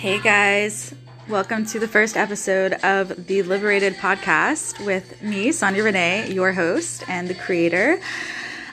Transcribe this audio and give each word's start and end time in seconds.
Hey 0.00 0.18
guys, 0.18 0.94
welcome 1.28 1.66
to 1.66 1.78
the 1.78 1.86
first 1.86 2.16
episode 2.16 2.72
of 2.82 3.26
the 3.26 3.42
Liberated 3.42 3.96
podcast 3.96 4.82
with 4.86 5.20
me, 5.20 5.52
Sonia 5.52 5.84
Renee, 5.84 6.32
your 6.32 6.52
host 6.52 7.04
and 7.06 7.28
the 7.28 7.34
creator. 7.34 8.00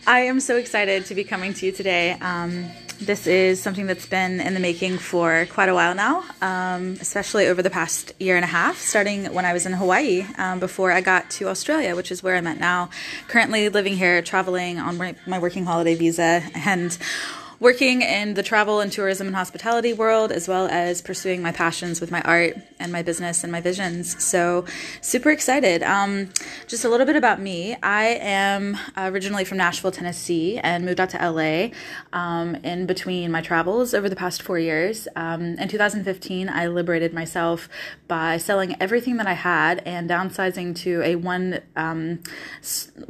I 0.08 0.22
am 0.22 0.40
so 0.40 0.56
excited 0.56 1.06
to 1.08 1.16
be 1.16 1.26
coming 1.26 1.54
to 1.56 1.66
you 1.66 1.74
today. 1.74 2.14
Um, 2.22 2.68
this 3.02 3.28
is 3.28 3.62
something 3.62 3.88
that's 3.88 4.06
been 4.06 4.40
in 4.40 4.54
the 4.54 4.62
making 4.62 5.00
for 5.00 5.46
quite 5.52 5.68
a 5.68 5.74
while 5.74 5.94
now, 5.94 6.24
um, 6.42 6.94
especially 7.02 7.48
over 7.48 7.62
the 7.62 7.70
past 7.70 8.14
year 8.22 8.38
and 8.38 8.46
a 8.46 8.48
half, 8.48 8.78
starting 8.78 9.26
when 9.34 9.44
I 9.44 9.52
was 9.52 9.66
in 9.66 9.74
Hawaii 9.74 10.26
um, 10.38 10.62
before 10.62 10.94
I 10.94 11.02
got 11.02 11.30
to 11.32 11.50
Australia, 11.50 11.98
which 11.98 12.10
is 12.10 12.24
where 12.24 12.38
I'm 12.38 12.48
at 12.48 12.58
now. 12.58 12.90
Currently 13.28 13.68
living 13.68 13.98
here, 13.98 14.22
traveling 14.22 14.80
on 14.80 14.96
my, 14.96 15.14
my 15.26 15.40
working 15.40 15.66
holiday 15.66 15.96
visa, 15.96 16.42
and 16.56 16.98
working 17.60 18.02
in 18.04 18.36
the 18.36 18.44
travel 18.44 18.80
and 18.80 18.92
tourism 18.92 19.28
and 19.28 19.36
hospitality 19.36 19.94
world, 19.94 20.32
as 20.32 20.48
well 20.48 20.68
as 20.68 21.02
pursuing 21.02 21.42
my 21.42 21.52
passions 21.52 22.00
with 22.00 22.12
my 22.12 22.22
art 22.22 22.56
and 22.80 22.92
my 22.92 23.02
business 23.02 23.44
and 23.44 23.52
my 23.52 23.62
visions. 23.62 24.22
So, 24.24 24.66
super 25.02 25.32
excited. 25.32 25.82
Um, 25.82 26.30
just 26.68 26.86
a 26.86 26.90
little 26.90 27.06
bit 27.06 27.16
about 27.16 27.42
me. 27.42 27.76
I 27.82 28.20
am 28.22 28.78
originally 28.96 29.44
from 29.44 29.58
Nashville, 29.58 29.92
Tennessee, 29.92 30.60
and 30.60 30.86
moved 30.86 31.00
out 31.00 31.10
to 31.12 31.18
LA 31.18 31.70
um, 32.14 32.56
in 32.56 32.86
between 32.86 33.32
my 33.32 33.42
travels 33.42 33.94
over 33.94 34.08
the 34.08 34.16
past 34.16 34.44
four 34.44 34.60
years. 34.60 35.08
Um, 35.16 35.58
in 35.58 35.68
2015, 35.68 36.50
I 36.50 36.68
liberated 36.68 37.14
myself 37.14 37.70
by 38.08 38.38
selling 38.38 38.76
everything 38.80 39.18
that 39.18 39.28
I 39.28 39.34
had 39.34 39.82
and 39.86 40.10
downsizing 40.10 40.76
to 40.78 41.02
a 41.02 41.16
one, 41.16 41.62
um, 41.76 42.20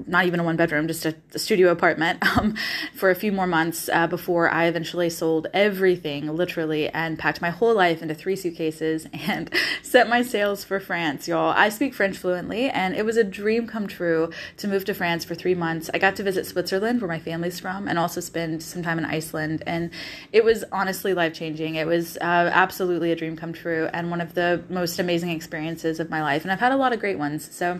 not 0.05 0.25
even 0.25 0.39
a 0.39 0.43
one 0.43 0.55
bedroom, 0.55 0.87
just 0.87 1.05
a, 1.05 1.15
a 1.33 1.39
studio 1.39 1.69
apartment 1.69 2.23
um, 2.37 2.55
for 2.95 3.09
a 3.09 3.15
few 3.15 3.31
more 3.31 3.47
months 3.47 3.89
uh, 3.89 4.07
before 4.07 4.36
before 4.37 4.51
I 4.51 4.65
eventually 4.65 5.09
sold 5.09 5.47
everything, 5.51 6.35
literally, 6.35 6.89
and 6.89 7.17
packed 7.17 7.41
my 7.41 7.49
whole 7.49 7.73
life 7.73 8.03
into 8.03 8.13
three 8.13 8.35
suitcases 8.35 9.07
and 9.13 9.49
set 9.81 10.07
my 10.07 10.21
sails 10.21 10.63
for 10.63 10.79
France, 10.79 11.27
y'all. 11.27 11.55
I 11.57 11.69
speak 11.69 11.95
French 11.95 12.19
fluently, 12.19 12.69
and 12.69 12.95
it 12.95 13.03
was 13.03 13.17
a 13.17 13.23
dream 13.23 13.65
come 13.65 13.87
true 13.87 14.29
to 14.57 14.67
move 14.67 14.85
to 14.85 14.93
France 14.93 15.25
for 15.25 15.33
three 15.33 15.55
months. 15.55 15.89
I 15.91 15.97
got 15.97 16.15
to 16.17 16.23
visit 16.23 16.45
Switzerland, 16.45 17.01
where 17.01 17.07
my 17.07 17.17
family's 17.17 17.59
from, 17.59 17.87
and 17.87 17.97
also 17.97 18.21
spend 18.21 18.61
some 18.61 18.83
time 18.83 18.99
in 18.99 19.05
Iceland. 19.05 19.63
And 19.65 19.89
it 20.31 20.43
was 20.43 20.63
honestly 20.71 21.15
life 21.15 21.33
changing. 21.33 21.73
It 21.73 21.87
was 21.87 22.17
uh, 22.17 22.51
absolutely 22.53 23.11
a 23.11 23.15
dream 23.15 23.37
come 23.37 23.53
true 23.53 23.89
and 23.91 24.11
one 24.11 24.21
of 24.21 24.35
the 24.35 24.63
most 24.69 24.99
amazing 24.99 25.31
experiences 25.31 25.99
of 25.99 26.11
my 26.11 26.21
life. 26.21 26.43
And 26.43 26.51
I've 26.51 26.59
had 26.59 26.73
a 26.73 26.77
lot 26.77 26.93
of 26.93 26.99
great 26.99 27.17
ones. 27.17 27.51
So 27.55 27.79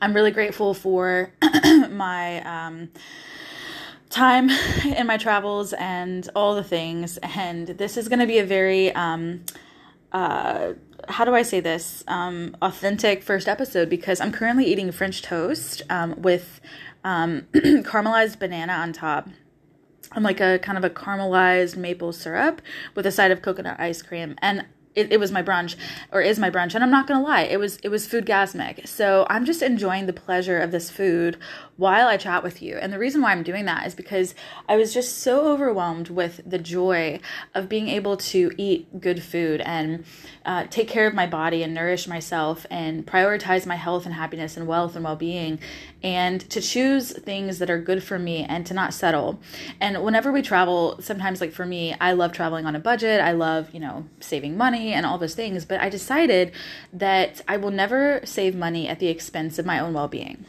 I'm 0.00 0.14
really 0.14 0.30
grateful 0.30 0.74
for 0.74 1.32
my. 1.90 2.40
Um, 2.42 2.90
time 4.14 4.48
in 4.84 5.06
my 5.06 5.16
travels 5.16 5.72
and 5.74 6.28
all 6.34 6.54
the 6.54 6.64
things. 6.64 7.18
And 7.18 7.66
this 7.66 7.96
is 7.96 8.08
going 8.08 8.20
to 8.20 8.26
be 8.26 8.38
a 8.38 8.44
very, 8.44 8.94
um, 8.94 9.44
uh, 10.12 10.74
how 11.08 11.24
do 11.24 11.34
I 11.34 11.42
say 11.42 11.60
this? 11.60 12.04
Um, 12.06 12.56
authentic 12.62 13.22
first 13.22 13.48
episode 13.48 13.90
because 13.90 14.20
I'm 14.20 14.32
currently 14.32 14.66
eating 14.66 14.90
French 14.92 15.22
toast 15.22 15.82
um, 15.90 16.22
with 16.22 16.60
um, 17.02 17.46
caramelized 17.52 18.38
banana 18.38 18.72
on 18.72 18.92
top. 18.92 19.28
I'm 20.12 20.22
like 20.22 20.40
a 20.40 20.58
kind 20.60 20.78
of 20.78 20.84
a 20.84 20.90
caramelized 20.90 21.76
maple 21.76 22.12
syrup 22.12 22.62
with 22.94 23.04
a 23.06 23.10
side 23.10 23.32
of 23.32 23.42
coconut 23.42 23.80
ice 23.80 24.00
cream. 24.00 24.36
And 24.40 24.64
it, 24.94 25.12
it 25.12 25.20
was 25.20 25.32
my 25.32 25.42
brunch 25.42 25.76
or 26.12 26.20
is 26.20 26.38
my 26.38 26.50
brunch 26.50 26.74
and 26.74 26.84
i'm 26.84 26.90
not 26.90 27.06
gonna 27.06 27.22
lie 27.22 27.42
it 27.42 27.58
was 27.58 27.76
it 27.82 27.88
was 27.88 28.06
food 28.06 28.26
gasmic. 28.26 28.86
So 28.86 29.26
i'm 29.28 29.44
just 29.44 29.62
enjoying 29.62 30.06
the 30.06 30.12
pleasure 30.12 30.58
of 30.58 30.70
this 30.70 30.90
food 30.90 31.36
while 31.76 32.06
i 32.06 32.16
chat 32.16 32.42
with 32.42 32.62
you. 32.62 32.76
And 32.76 32.92
the 32.92 32.98
reason 32.98 33.20
why 33.20 33.32
i'm 33.32 33.42
doing 33.42 33.64
that 33.64 33.86
is 33.86 33.94
because 33.94 34.34
i 34.68 34.76
was 34.76 34.94
just 34.94 35.18
so 35.18 35.48
overwhelmed 35.48 36.10
with 36.10 36.40
the 36.46 36.58
joy 36.58 37.20
of 37.54 37.68
being 37.68 37.88
able 37.88 38.16
to 38.16 38.52
eat 38.56 39.00
good 39.00 39.22
food 39.22 39.60
and 39.62 40.04
uh, 40.44 40.66
take 40.70 40.88
care 40.88 41.06
of 41.06 41.14
my 41.14 41.26
body 41.26 41.62
and 41.62 41.74
nourish 41.74 42.06
myself 42.06 42.66
and 42.70 43.06
prioritize 43.06 43.66
my 43.66 43.76
health 43.76 44.04
and 44.04 44.14
happiness 44.14 44.56
and 44.56 44.66
wealth 44.66 44.94
and 44.94 45.04
well-being 45.04 45.58
and 46.02 46.48
to 46.50 46.60
choose 46.60 47.12
things 47.12 47.58
that 47.58 47.70
are 47.70 47.80
good 47.80 48.02
for 48.02 48.18
me 48.18 48.44
and 48.44 48.66
to 48.66 48.74
not 48.74 48.92
settle. 48.92 49.40
And 49.80 50.02
whenever 50.04 50.30
we 50.30 50.42
travel 50.42 51.00
sometimes 51.00 51.40
like 51.40 51.52
for 51.52 51.64
me 51.64 51.94
i 52.00 52.12
love 52.12 52.32
traveling 52.32 52.66
on 52.66 52.76
a 52.76 52.78
budget. 52.78 53.20
I 53.20 53.32
love 53.32 53.72
you 53.72 53.80
know 53.80 54.06
saving 54.20 54.56
money 54.56 54.83
and 54.92 55.06
all 55.06 55.18
those 55.18 55.34
things, 55.34 55.64
but 55.64 55.80
I 55.80 55.88
decided 55.88 56.52
that 56.92 57.40
I 57.48 57.56
will 57.56 57.70
never 57.70 58.20
save 58.24 58.54
money 58.54 58.88
at 58.88 58.98
the 58.98 59.08
expense 59.08 59.58
of 59.58 59.66
my 59.66 59.78
own 59.78 59.94
well 59.94 60.08
being. 60.08 60.44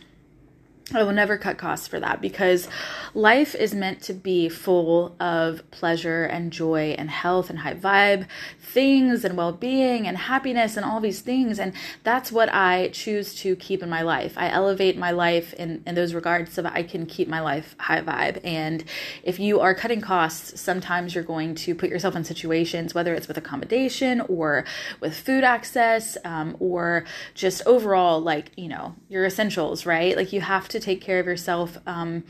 I 0.94 1.02
will 1.02 1.14
never 1.14 1.36
cut 1.40 1.58
costs 1.58 1.88
for 1.88 2.00
that 2.00 2.22
because 2.22 2.68
life 3.16 3.56
is 3.56 3.74
meant 3.74 4.04
to 4.04 4.14
be 4.14 4.50
full 4.50 5.16
of 5.20 5.64
pleasure 5.72 6.26
and 6.26 6.54
joy 6.54 6.94
and 6.96 7.10
health 7.10 7.50
and 7.50 7.58
high 7.58 7.74
vibe 7.74 8.28
things 8.60 9.26
and 9.26 9.36
well 9.36 9.52
being 9.52 10.06
and 10.06 10.16
happiness 10.16 10.78
and 10.78 10.86
all 10.86 11.00
these 11.00 11.22
things. 11.22 11.58
And 11.58 11.74
that's 12.04 12.32
what 12.32 12.54
I 12.54 12.90
choose 12.90 13.34
to 13.42 13.56
keep 13.56 13.82
in 13.82 13.90
my 13.90 14.04
life. 14.04 14.36
I 14.38 14.50
elevate 14.50 14.96
my 14.96 15.10
life 15.10 15.56
in, 15.56 15.82
in 15.88 15.96
those 15.96 16.14
regards 16.14 16.54
so 16.54 16.62
that 16.62 16.74
I 16.74 16.84
can 16.84 17.08
keep 17.08 17.28
my 17.28 17.40
life 17.40 17.76
high 17.80 18.02
vibe. 18.02 18.40
And 18.44 18.84
if 19.24 19.40
you 19.40 19.62
are 19.62 19.74
cutting 19.74 20.02
costs, 20.02 20.62
sometimes 20.62 21.16
you're 21.16 21.24
going 21.24 21.56
to 21.56 21.74
put 21.74 21.90
yourself 21.90 22.16
in 22.16 22.24
situations, 22.24 22.94
whether 22.94 23.16
it's 23.16 23.28
with 23.28 23.38
accommodation 23.40 24.22
or 24.22 24.66
with 25.00 25.18
food 25.18 25.44
access 25.44 26.16
um, 26.24 26.56
or 26.60 27.06
just 27.34 27.64
overall, 27.66 28.22
like, 28.22 28.52
you 28.56 28.68
know, 28.68 28.96
your 29.10 29.26
essentials, 29.26 29.88
right? 29.88 30.16
Like 30.16 30.32
you 30.32 30.42
have 30.42 30.68
to 30.68 30.75
take 30.80 31.02
care 31.02 31.20
of 31.20 31.26
yourself. 31.26 31.78
Um, 31.86 32.24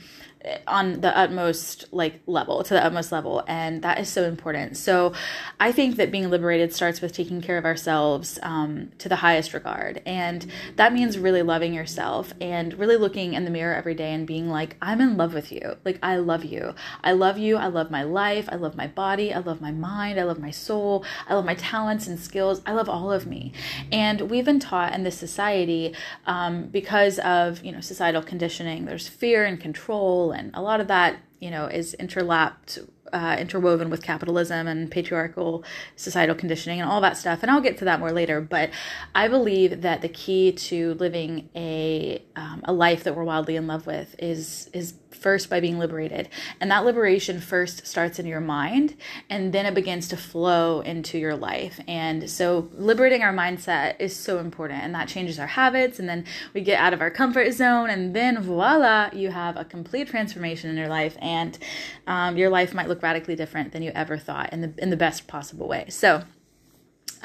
on 0.67 1.01
the 1.01 1.15
utmost 1.17 1.85
like 1.91 2.21
level 2.27 2.63
to 2.63 2.73
the 2.73 2.83
utmost 2.83 3.11
level 3.11 3.43
and 3.47 3.81
that 3.81 3.99
is 3.99 4.09
so 4.09 4.23
important. 4.23 4.77
So 4.77 5.13
i 5.59 5.71
think 5.71 5.95
that 5.95 6.11
being 6.11 6.29
liberated 6.29 6.73
starts 6.73 7.01
with 7.01 7.13
taking 7.13 7.41
care 7.41 7.57
of 7.57 7.65
ourselves 7.65 8.39
um, 8.43 8.91
to 8.97 9.09
the 9.09 9.17
highest 9.17 9.53
regard 9.53 10.01
and 10.05 10.45
that 10.75 10.93
means 10.93 11.17
really 11.17 11.41
loving 11.41 11.73
yourself 11.73 12.33
and 12.41 12.73
really 12.75 12.97
looking 12.97 13.33
in 13.33 13.45
the 13.45 13.51
mirror 13.51 13.75
every 13.75 13.93
day 13.93 14.13
and 14.13 14.27
being 14.27 14.49
like 14.49 14.75
i'm 14.81 15.01
in 15.01 15.17
love 15.17 15.33
with 15.33 15.51
you. 15.51 15.75
Like 15.83 15.99
i 16.03 16.17
love 16.17 16.43
you. 16.43 16.73
I 17.03 17.11
love 17.11 17.37
you. 17.37 17.57
I 17.57 17.67
love 17.67 17.91
my 17.91 18.03
life. 18.03 18.47
I 18.51 18.55
love 18.55 18.75
my 18.75 18.87
body. 18.87 19.33
I 19.33 19.39
love 19.39 19.61
my 19.61 19.71
mind. 19.71 20.19
I 20.19 20.23
love 20.23 20.39
my 20.39 20.51
soul. 20.51 21.05
I 21.27 21.33
love 21.33 21.45
my 21.45 21.55
talents 21.55 22.07
and 22.07 22.19
skills. 22.19 22.61
I 22.65 22.73
love 22.73 22.89
all 22.89 23.11
of 23.11 23.27
me. 23.27 23.53
And 23.91 24.21
we've 24.21 24.45
been 24.45 24.59
taught 24.59 24.93
in 24.93 25.03
this 25.03 25.17
society 25.17 25.93
um, 26.25 26.67
because 26.67 27.19
of 27.19 27.63
you 27.63 27.71
know 27.71 27.81
societal 27.81 28.21
conditioning 28.21 28.85
there's 28.85 29.07
fear 29.07 29.45
and 29.45 29.59
control 29.59 30.31
and 30.35 30.51
a 30.53 30.61
lot 30.61 30.79
of 30.79 30.87
that 30.87 31.17
you 31.39 31.49
know 31.49 31.65
is 31.65 31.95
interlapped 31.99 32.87
uh, 33.15 33.37
interwoven 33.39 33.89
with 33.89 34.03
capitalism 34.03 34.67
and 34.67 34.91
patriarchal 34.91 35.63
societal 35.95 36.35
conditioning 36.35 36.81
and 36.81 36.89
all 36.89 36.99
that 36.99 37.15
stuff. 37.15 37.39
And 37.41 37.49
I'll 37.49 37.61
get 37.61 37.77
to 37.77 37.85
that 37.85 38.01
more 38.01 38.11
later. 38.11 38.41
But 38.41 38.71
I 39.15 39.29
believe 39.29 39.81
that 39.83 40.01
the 40.01 40.09
key 40.09 40.51
to 40.51 40.95
living 40.95 41.49
a 41.55 42.21
um, 42.35 42.61
a 42.65 42.73
life 42.73 43.05
that 43.05 43.15
we're 43.15 43.23
wildly 43.23 43.55
in 43.55 43.67
love 43.67 43.87
with 43.87 44.15
is 44.19 44.69
is 44.73 44.95
first 45.15 45.49
by 45.49 45.59
being 45.59 45.79
liberated. 45.79 46.29
And 46.59 46.69
that 46.71 46.85
liberation 46.85 47.39
first 47.39 47.87
starts 47.87 48.19
in 48.19 48.25
your 48.25 48.41
mind 48.41 48.95
and 49.29 49.53
then 49.53 49.65
it 49.65 49.73
begins 49.73 50.07
to 50.09 50.17
flow 50.17 50.81
into 50.81 51.17
your 51.17 51.35
life. 51.35 51.79
And 51.87 52.29
so 52.29 52.69
liberating 52.73 53.23
our 53.23 53.33
mindset 53.33 53.95
is 53.99 54.15
so 54.15 54.39
important 54.39 54.83
and 54.83 54.93
that 54.93 55.07
changes 55.07 55.39
our 55.39 55.47
habits 55.47 55.99
and 55.99 56.07
then 56.07 56.25
we 56.53 56.61
get 56.61 56.79
out 56.79 56.93
of 56.93 57.01
our 57.01 57.09
comfort 57.09 57.51
zone 57.53 57.89
and 57.89 58.15
then 58.15 58.41
voila, 58.41 59.09
you 59.13 59.31
have 59.31 59.57
a 59.57 59.65
complete 59.65 60.07
transformation 60.07 60.69
in 60.69 60.77
your 60.77 60.89
life 60.89 61.17
and 61.19 61.57
um, 62.07 62.37
your 62.37 62.49
life 62.49 62.73
might 62.73 62.87
look 62.87 63.01
radically 63.05 63.35
different 63.35 63.71
than 63.71 63.83
you 63.83 63.91
ever 63.93 64.17
thought 64.17 64.51
in 64.51 64.61
the 64.61 64.73
in 64.79 64.89
the 64.89 64.97
best 64.97 65.27
possible 65.27 65.67
way. 65.67 65.85
So 65.89 66.23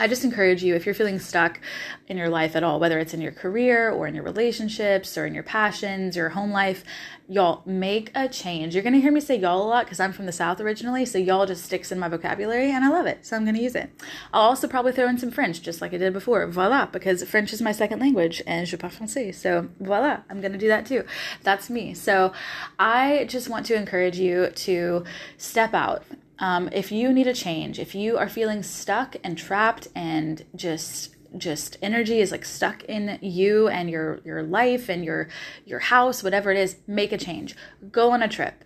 I 0.00 0.08
just 0.08 0.24
encourage 0.24 0.64
you 0.64 0.74
if 0.74 0.86
you're 0.86 0.94
feeling 0.94 1.18
stuck 1.18 1.60
in 2.08 2.16
your 2.16 2.30
life 2.30 2.56
at 2.56 2.64
all, 2.64 2.80
whether 2.80 2.98
it's 2.98 3.12
in 3.12 3.20
your 3.20 3.32
career 3.32 3.90
or 3.90 4.06
in 4.06 4.14
your 4.14 4.24
relationships 4.24 5.18
or 5.18 5.26
in 5.26 5.34
your 5.34 5.42
passions, 5.42 6.16
your 6.16 6.30
home 6.30 6.50
life, 6.50 6.84
y'all 7.28 7.62
make 7.66 8.10
a 8.14 8.26
change. 8.26 8.74
You're 8.74 8.82
going 8.82 8.94
to 8.94 9.00
hear 9.00 9.12
me 9.12 9.20
say 9.20 9.36
y'all 9.36 9.62
a 9.62 9.68
lot 9.68 9.84
because 9.84 10.00
I'm 10.00 10.14
from 10.14 10.24
the 10.24 10.32
South 10.32 10.58
originally, 10.58 11.04
so 11.04 11.18
y'all 11.18 11.44
just 11.44 11.66
sticks 11.66 11.92
in 11.92 11.98
my 11.98 12.08
vocabulary 12.08 12.72
and 12.72 12.82
I 12.82 12.88
love 12.88 13.04
it, 13.04 13.26
so 13.26 13.36
I'm 13.36 13.44
going 13.44 13.56
to 13.56 13.62
use 13.62 13.74
it. 13.74 13.90
I'll 14.32 14.48
also 14.48 14.66
probably 14.66 14.92
throw 14.92 15.06
in 15.06 15.18
some 15.18 15.30
French 15.30 15.60
just 15.60 15.82
like 15.82 15.92
I 15.92 15.98
did 15.98 16.14
before. 16.14 16.46
Voila, 16.46 16.86
because 16.86 17.22
French 17.24 17.52
is 17.52 17.60
my 17.60 17.72
second 17.72 18.00
language 18.00 18.42
and 18.46 18.66
je 18.66 18.78
parle 18.78 18.90
français. 18.90 19.34
So 19.34 19.68
voila, 19.80 20.20
I'm 20.30 20.40
going 20.40 20.52
to 20.52 20.58
do 20.58 20.68
that 20.68 20.86
too. 20.86 21.04
That's 21.42 21.68
me. 21.68 21.92
So 21.92 22.32
I 22.78 23.26
just 23.28 23.50
want 23.50 23.66
to 23.66 23.74
encourage 23.74 24.18
you 24.18 24.48
to 24.48 25.04
step 25.36 25.74
out 25.74 26.04
um, 26.40 26.68
if 26.72 26.90
you 26.90 27.12
need 27.12 27.26
a 27.26 27.34
change, 27.34 27.78
if 27.78 27.94
you 27.94 28.16
are 28.18 28.28
feeling 28.28 28.62
stuck 28.62 29.16
and 29.22 29.36
trapped 29.36 29.88
and 29.94 30.44
just 30.56 31.14
just 31.36 31.76
energy 31.80 32.20
is 32.20 32.32
like 32.32 32.44
stuck 32.44 32.82
in 32.84 33.16
you 33.22 33.68
and 33.68 33.88
your 33.88 34.20
your 34.24 34.42
life 34.42 34.88
and 34.88 35.04
your 35.04 35.28
your 35.64 35.78
house 35.78 36.24
whatever 36.24 36.50
it 36.50 36.56
is 36.56 36.76
make 36.88 37.12
a 37.12 37.18
change. 37.18 37.54
Go 37.92 38.10
on 38.10 38.22
a 38.22 38.28
trip 38.28 38.64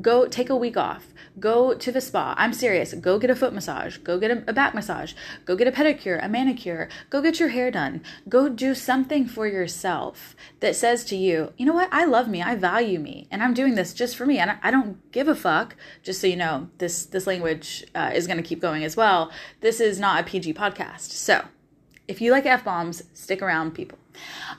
Go 0.00 0.26
take 0.26 0.48
a 0.48 0.56
week 0.56 0.76
off. 0.76 1.08
Go 1.38 1.74
to 1.74 1.92
the 1.92 2.00
spa. 2.00 2.34
I'm 2.38 2.52
serious. 2.52 2.94
Go 2.94 3.18
get 3.18 3.30
a 3.30 3.36
foot 3.36 3.52
massage. 3.52 3.98
Go 3.98 4.18
get 4.18 4.30
a, 4.30 4.44
a 4.48 4.52
back 4.52 4.74
massage. 4.74 5.12
Go 5.44 5.54
get 5.54 5.68
a 5.68 5.72
pedicure, 5.72 6.22
a 6.24 6.28
manicure. 6.28 6.88
Go 7.10 7.20
get 7.20 7.38
your 7.38 7.50
hair 7.50 7.70
done. 7.70 8.02
Go 8.28 8.48
do 8.48 8.74
something 8.74 9.26
for 9.26 9.46
yourself 9.46 10.34
that 10.60 10.76
says 10.76 11.04
to 11.06 11.16
you, 11.16 11.52
you 11.58 11.66
know 11.66 11.74
what? 11.74 11.88
I 11.92 12.04
love 12.04 12.28
me. 12.28 12.42
I 12.42 12.54
value 12.54 12.98
me. 12.98 13.28
And 13.30 13.42
I'm 13.42 13.54
doing 13.54 13.74
this 13.74 13.92
just 13.92 14.16
for 14.16 14.24
me. 14.24 14.38
And 14.38 14.58
I, 14.62 14.70
don't 14.70 15.10
give 15.12 15.28
a 15.28 15.34
fuck. 15.34 15.76
Just 16.02 16.20
so 16.20 16.26
you 16.26 16.36
know, 16.36 16.68
this, 16.78 17.04
this 17.04 17.26
language 17.26 17.84
uh, 17.94 18.12
is 18.14 18.26
going 18.26 18.38
to 18.38 18.42
keep 18.42 18.60
going 18.60 18.84
as 18.84 18.96
well. 18.96 19.30
This 19.60 19.80
is 19.80 19.98
not 19.98 20.20
a 20.20 20.24
PG 20.24 20.54
podcast. 20.54 21.10
So 21.10 21.44
if 22.08 22.20
you 22.20 22.30
like 22.30 22.46
F 22.46 22.64
bombs, 22.64 23.02
stick 23.14 23.42
around, 23.42 23.72
people. 23.72 23.98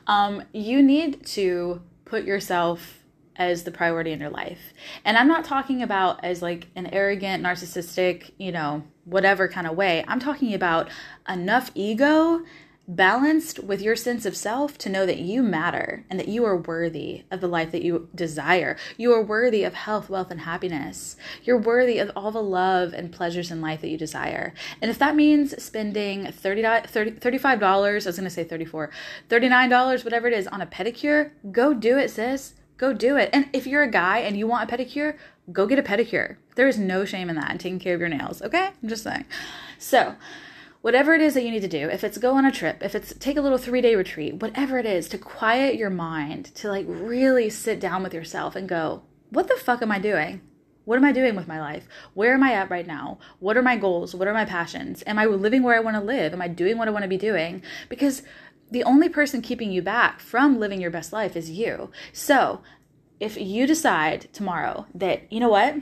Um, 0.07 0.43
you 0.53 0.81
need 0.81 1.25
to 1.27 1.81
put 2.05 2.23
yourself 2.23 3.02
as 3.35 3.63
the 3.63 3.71
priority 3.71 4.11
in 4.11 4.19
your 4.19 4.29
life. 4.29 4.73
And 5.03 5.17
I'm 5.17 5.27
not 5.27 5.45
talking 5.45 5.81
about 5.81 6.23
as 6.23 6.41
like 6.41 6.67
an 6.75 6.87
arrogant, 6.87 7.43
narcissistic, 7.43 8.31
you 8.37 8.51
know, 8.51 8.83
whatever 9.05 9.47
kind 9.47 9.67
of 9.67 9.75
way. 9.75 10.03
I'm 10.07 10.19
talking 10.19 10.53
about 10.53 10.89
enough 11.27 11.71
ego 11.75 12.43
balanced 12.87 13.63
with 13.63 13.81
your 13.81 13.95
sense 13.95 14.25
of 14.25 14.35
self 14.35 14.77
to 14.77 14.89
know 14.89 15.05
that 15.05 15.19
you 15.19 15.41
matter 15.41 16.05
and 16.09 16.19
that 16.19 16.27
you 16.27 16.43
are 16.43 16.57
worthy 16.57 17.23
of 17.31 17.39
the 17.39 17.47
life 17.47 17.71
that 17.71 17.83
you 17.83 18.09
desire. 18.13 18.75
You 18.97 19.13
are 19.13 19.21
worthy 19.21 19.63
of 19.63 19.73
health, 19.73 20.09
wealth, 20.09 20.29
and 20.29 20.41
happiness. 20.41 21.15
You're 21.43 21.57
worthy 21.57 21.97
of 21.97 22.11
all 22.15 22.31
the 22.31 22.43
love 22.43 22.93
and 22.93 23.11
pleasures 23.11 23.51
in 23.51 23.61
life 23.61 23.81
that 23.81 23.87
you 23.87 23.97
desire. 23.97 24.53
And 24.81 24.91
if 24.91 24.99
that 24.99 25.15
means 25.15 25.61
spending 25.63 26.29
30, 26.31 26.63
30 26.87 27.11
$35, 27.11 27.61
I 27.63 27.93
was 27.93 28.05
going 28.05 28.23
to 28.25 28.29
say 28.29 28.43
34, 28.43 28.89
$39, 29.29 30.03
whatever 30.03 30.27
it 30.27 30.33
is, 30.33 30.47
on 30.47 30.61
a 30.61 30.67
pedicure, 30.67 31.31
go 31.51 31.73
do 31.73 31.97
it, 31.97 32.11
sis. 32.11 32.53
Go 32.77 32.93
do 32.93 33.17
it. 33.17 33.29
And 33.33 33.49
if 33.53 33.67
you're 33.67 33.83
a 33.83 33.91
guy 33.91 34.19
and 34.19 34.37
you 34.37 34.47
want 34.47 34.69
a 34.69 34.75
pedicure, 34.75 35.17
go 35.51 35.67
get 35.67 35.79
a 35.79 35.83
pedicure. 35.83 36.37
There 36.55 36.67
is 36.67 36.77
no 36.77 37.05
shame 37.05 37.29
in 37.29 37.35
that 37.35 37.51
and 37.51 37.59
taking 37.59 37.79
care 37.79 37.93
of 37.93 37.99
your 37.99 38.09
nails, 38.09 38.41
okay? 38.41 38.71
I'm 38.81 38.89
just 38.89 39.03
saying. 39.03 39.25
So, 39.77 40.15
whatever 40.81 41.13
it 41.13 41.21
is 41.21 41.33
that 41.33 41.43
you 41.43 41.51
need 41.51 41.61
to 41.61 41.67
do, 41.67 41.89
if 41.89 42.03
it's 42.03 42.17
go 42.17 42.35
on 42.35 42.45
a 42.45 42.51
trip, 42.51 42.81
if 42.81 42.95
it's 42.95 43.13
take 43.15 43.37
a 43.37 43.41
little 43.41 43.57
three 43.57 43.81
day 43.81 43.95
retreat, 43.95 44.35
whatever 44.35 44.77
it 44.77 44.85
is, 44.85 45.07
to 45.09 45.17
quiet 45.17 45.75
your 45.75 45.89
mind, 45.89 46.53
to 46.55 46.69
like 46.69 46.85
really 46.87 47.49
sit 47.49 47.79
down 47.79 48.03
with 48.03 48.13
yourself 48.13 48.55
and 48.55 48.67
go, 48.67 49.03
what 49.29 49.47
the 49.47 49.55
fuck 49.55 49.81
am 49.81 49.91
I 49.91 49.99
doing? 49.99 50.41
What 50.85 50.97
am 50.97 51.05
I 51.05 51.13
doing 51.13 51.35
with 51.35 51.47
my 51.47 51.61
life? 51.61 51.87
Where 52.13 52.33
am 52.33 52.43
I 52.43 52.53
at 52.53 52.69
right 52.69 52.85
now? 52.85 53.17
What 53.39 53.55
are 53.55 53.61
my 53.61 53.77
goals? 53.77 54.13
What 54.13 54.27
are 54.27 54.33
my 54.33 54.43
passions? 54.43 55.01
Am 55.07 55.17
I 55.17 55.25
living 55.25 55.63
where 55.63 55.77
I 55.77 55.79
want 55.79 55.95
to 55.95 56.03
live? 56.03 56.33
Am 56.33 56.41
I 56.41 56.49
doing 56.49 56.77
what 56.77 56.89
I 56.89 56.91
want 56.91 57.03
to 57.03 57.09
be 57.09 57.17
doing? 57.17 57.63
Because 57.87 58.23
the 58.73 58.83
only 58.83 59.07
person 59.07 59.41
keeping 59.41 59.71
you 59.71 59.81
back 59.83 60.19
from 60.19 60.59
living 60.59 60.81
your 60.81 60.89
best 60.89 61.13
life 61.13 61.35
is 61.37 61.51
you. 61.51 61.91
So, 62.11 62.61
if 63.19 63.39
you 63.39 63.67
decide 63.67 64.27
tomorrow 64.33 64.87
that, 64.95 65.31
you 65.31 65.39
know 65.39 65.49
what, 65.49 65.75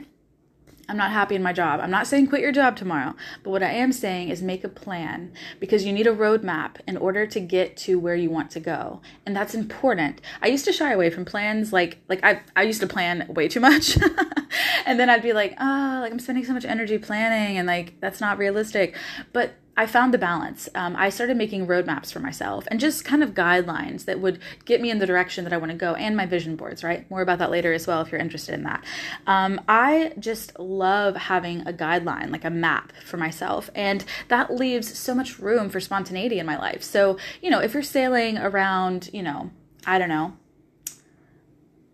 I'm 0.88 0.98
not 0.98 1.10
happy 1.10 1.34
in 1.34 1.42
my 1.42 1.54
job. 1.54 1.80
I'm 1.80 1.90
not 1.90 2.06
saying 2.06 2.26
quit 2.26 2.42
your 2.42 2.52
job 2.52 2.76
tomorrow, 2.76 3.14
but 3.42 3.50
what 3.50 3.62
I 3.62 3.70
am 3.70 3.92
saying 3.92 4.28
is 4.28 4.42
make 4.42 4.62
a 4.62 4.68
plan 4.68 5.32
because 5.58 5.86
you 5.86 5.92
need 5.92 6.06
a 6.06 6.14
roadmap 6.14 6.76
in 6.86 6.98
order 6.98 7.26
to 7.26 7.40
get 7.40 7.78
to 7.78 7.98
where 7.98 8.14
you 8.14 8.28
want 8.28 8.50
to 8.50 8.60
go. 8.60 9.00
And 9.24 9.34
that's 9.34 9.54
important. 9.54 10.20
I 10.42 10.48
used 10.48 10.66
to 10.66 10.72
shy 10.72 10.92
away 10.92 11.08
from 11.08 11.24
plans 11.24 11.72
like 11.72 11.98
like 12.10 12.22
I 12.22 12.42
I 12.54 12.64
used 12.64 12.82
to 12.82 12.86
plan 12.86 13.26
way 13.30 13.48
too 13.48 13.60
much. 13.60 13.96
and 14.86 15.00
then 15.00 15.08
I'd 15.08 15.22
be 15.22 15.32
like, 15.32 15.54
"Oh, 15.58 15.98
like 16.02 16.12
I'm 16.12 16.20
spending 16.20 16.44
so 16.44 16.52
much 16.52 16.66
energy 16.66 16.98
planning 16.98 17.56
and 17.56 17.66
like 17.66 17.94
that's 18.00 18.20
not 18.20 18.36
realistic." 18.36 18.94
But 19.32 19.54
I 19.74 19.86
found 19.86 20.12
the 20.12 20.18
balance. 20.18 20.68
Um, 20.74 20.94
I 20.96 21.08
started 21.08 21.36
making 21.36 21.66
roadmaps 21.66 22.12
for 22.12 22.20
myself 22.20 22.68
and 22.70 22.78
just 22.78 23.06
kind 23.06 23.22
of 23.22 23.30
guidelines 23.30 24.04
that 24.04 24.20
would 24.20 24.38
get 24.66 24.82
me 24.82 24.90
in 24.90 24.98
the 24.98 25.06
direction 25.06 25.44
that 25.44 25.52
I 25.52 25.56
want 25.56 25.72
to 25.72 25.78
go 25.78 25.94
and 25.94 26.14
my 26.14 26.26
vision 26.26 26.56
boards, 26.56 26.84
right? 26.84 27.10
More 27.10 27.22
about 27.22 27.38
that 27.38 27.50
later 27.50 27.72
as 27.72 27.86
well 27.86 28.02
if 28.02 28.12
you're 28.12 28.20
interested 28.20 28.54
in 28.54 28.64
that. 28.64 28.84
Um, 29.26 29.62
I 29.68 30.12
just 30.18 30.58
love 30.58 31.16
having 31.16 31.66
a 31.66 31.72
guideline, 31.72 32.30
like 32.30 32.44
a 32.44 32.50
map 32.50 32.92
for 33.04 33.16
myself, 33.16 33.70
and 33.74 34.04
that 34.28 34.54
leaves 34.54 34.96
so 34.98 35.14
much 35.14 35.38
room 35.38 35.70
for 35.70 35.80
spontaneity 35.80 36.38
in 36.38 36.44
my 36.44 36.58
life. 36.58 36.82
So, 36.82 37.16
you 37.40 37.48
know, 37.48 37.60
if 37.60 37.72
you're 37.72 37.82
sailing 37.82 38.36
around, 38.36 39.08
you 39.14 39.22
know, 39.22 39.50
I 39.86 39.98
don't 39.98 40.10
know, 40.10 40.36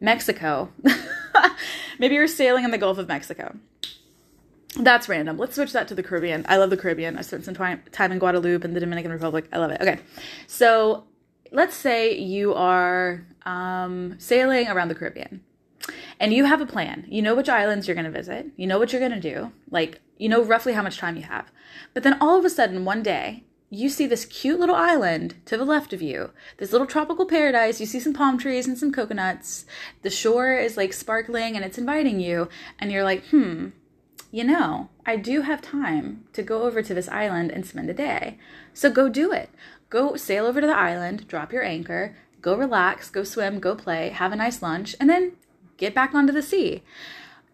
Mexico, 0.00 0.70
maybe 2.00 2.16
you're 2.16 2.26
sailing 2.26 2.64
in 2.64 2.72
the 2.72 2.78
Gulf 2.78 2.98
of 2.98 3.06
Mexico 3.06 3.56
that's 4.76 5.08
random. 5.08 5.38
Let's 5.38 5.54
switch 5.54 5.72
that 5.72 5.88
to 5.88 5.94
the 5.94 6.02
Caribbean. 6.02 6.44
I 6.48 6.56
love 6.56 6.70
the 6.70 6.76
Caribbean. 6.76 7.16
I 7.16 7.22
spent 7.22 7.44
some 7.44 7.54
time 7.54 7.82
in 8.12 8.18
Guadeloupe 8.18 8.64
and 8.64 8.76
the 8.76 8.80
Dominican 8.80 9.10
Republic. 9.10 9.46
I 9.52 9.58
love 9.58 9.70
it. 9.70 9.80
Okay. 9.80 9.98
So 10.46 11.04
let's 11.50 11.74
say 11.74 12.16
you 12.16 12.54
are 12.54 13.26
um, 13.46 14.16
sailing 14.18 14.68
around 14.68 14.88
the 14.88 14.94
Caribbean 14.94 15.42
and 16.20 16.32
you 16.32 16.44
have 16.44 16.60
a 16.60 16.66
plan. 16.66 17.06
You 17.08 17.22
know 17.22 17.34
which 17.34 17.48
islands 17.48 17.86
you're 17.86 17.94
going 17.94 18.04
to 18.04 18.10
visit, 18.10 18.46
you 18.56 18.66
know 18.66 18.78
what 18.78 18.92
you're 18.92 19.00
going 19.00 19.20
to 19.20 19.20
do, 19.20 19.52
like, 19.70 20.00
you 20.18 20.28
know 20.28 20.42
roughly 20.42 20.72
how 20.72 20.82
much 20.82 20.98
time 20.98 21.16
you 21.16 21.22
have. 21.22 21.50
But 21.94 22.02
then 22.02 22.18
all 22.20 22.38
of 22.38 22.44
a 22.44 22.50
sudden, 22.50 22.84
one 22.84 23.02
day, 23.02 23.44
you 23.70 23.88
see 23.88 24.06
this 24.06 24.24
cute 24.24 24.58
little 24.58 24.74
island 24.74 25.34
to 25.44 25.56
the 25.56 25.64
left 25.64 25.92
of 25.92 26.00
you, 26.00 26.30
this 26.56 26.72
little 26.72 26.86
tropical 26.86 27.26
paradise. 27.26 27.80
You 27.80 27.86
see 27.86 28.00
some 28.00 28.14
palm 28.14 28.38
trees 28.38 28.66
and 28.66 28.78
some 28.78 28.90
coconuts. 28.90 29.66
The 30.02 30.10
shore 30.10 30.54
is 30.54 30.76
like 30.76 30.94
sparkling 30.94 31.54
and 31.54 31.64
it's 31.64 31.76
inviting 31.76 32.18
you. 32.18 32.48
And 32.78 32.90
you're 32.90 33.04
like, 33.04 33.26
hmm, 33.26 33.68
you 34.30 34.44
know, 34.44 34.90
I 35.06 35.16
do 35.16 35.42
have 35.42 35.62
time 35.62 36.24
to 36.34 36.42
go 36.42 36.62
over 36.62 36.82
to 36.82 36.94
this 36.94 37.08
island 37.08 37.50
and 37.50 37.64
spend 37.64 37.88
a 37.88 37.94
day. 37.94 38.38
So 38.74 38.90
go 38.90 39.08
do 39.08 39.32
it. 39.32 39.50
Go 39.90 40.16
sail 40.16 40.44
over 40.44 40.60
to 40.60 40.66
the 40.66 40.76
island, 40.76 41.26
drop 41.28 41.52
your 41.52 41.64
anchor, 41.64 42.16
go 42.42 42.54
relax, 42.54 43.08
go 43.10 43.24
swim, 43.24 43.58
go 43.58 43.74
play, 43.74 44.10
have 44.10 44.32
a 44.32 44.36
nice 44.36 44.60
lunch, 44.60 44.94
and 45.00 45.08
then 45.08 45.32
get 45.78 45.94
back 45.94 46.14
onto 46.14 46.32
the 46.32 46.42
sea. 46.42 46.82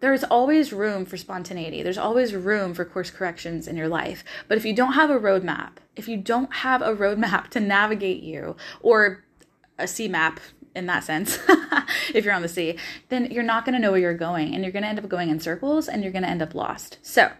There's 0.01 0.25
always 0.25 0.73
room 0.73 1.05
for 1.05 1.15
spontaneity. 1.15 1.81
There's 1.81 1.97
always 1.97 2.35
room 2.35 2.73
for 2.73 2.83
course 2.83 3.09
corrections 3.09 3.67
in 3.67 3.77
your 3.77 3.87
life. 3.87 4.25
But 4.49 4.57
if 4.57 4.65
you 4.65 4.75
don't 4.75 4.93
have 4.93 5.09
a 5.09 5.19
roadmap, 5.19 5.77
if 5.95 6.09
you 6.09 6.17
don't 6.17 6.53
have 6.55 6.81
a 6.81 6.93
roadmap 6.93 7.47
to 7.51 7.61
navigate 7.61 8.21
you, 8.21 8.57
or 8.81 9.23
a 9.77 9.87
sea 9.87 10.07
map 10.07 10.39
in 10.75 10.85
that 10.87 11.03
sense, 11.03 11.39
if 12.13 12.25
you're 12.25 12.33
on 12.33 12.41
the 12.41 12.49
sea, 12.49 12.77
then 13.09 13.31
you're 13.31 13.43
not 13.43 13.65
going 13.65 13.73
to 13.73 13.79
know 13.79 13.91
where 13.91 13.99
you're 13.99 14.13
going 14.13 14.53
and 14.53 14.63
you're 14.63 14.71
going 14.71 14.83
to 14.83 14.89
end 14.89 14.99
up 14.99 15.07
going 15.07 15.29
in 15.29 15.39
circles 15.39 15.87
and 15.87 16.03
you're 16.03 16.11
going 16.11 16.23
to 16.23 16.29
end 16.29 16.41
up 16.41 16.53
lost. 16.53 16.97
So, 17.01 17.31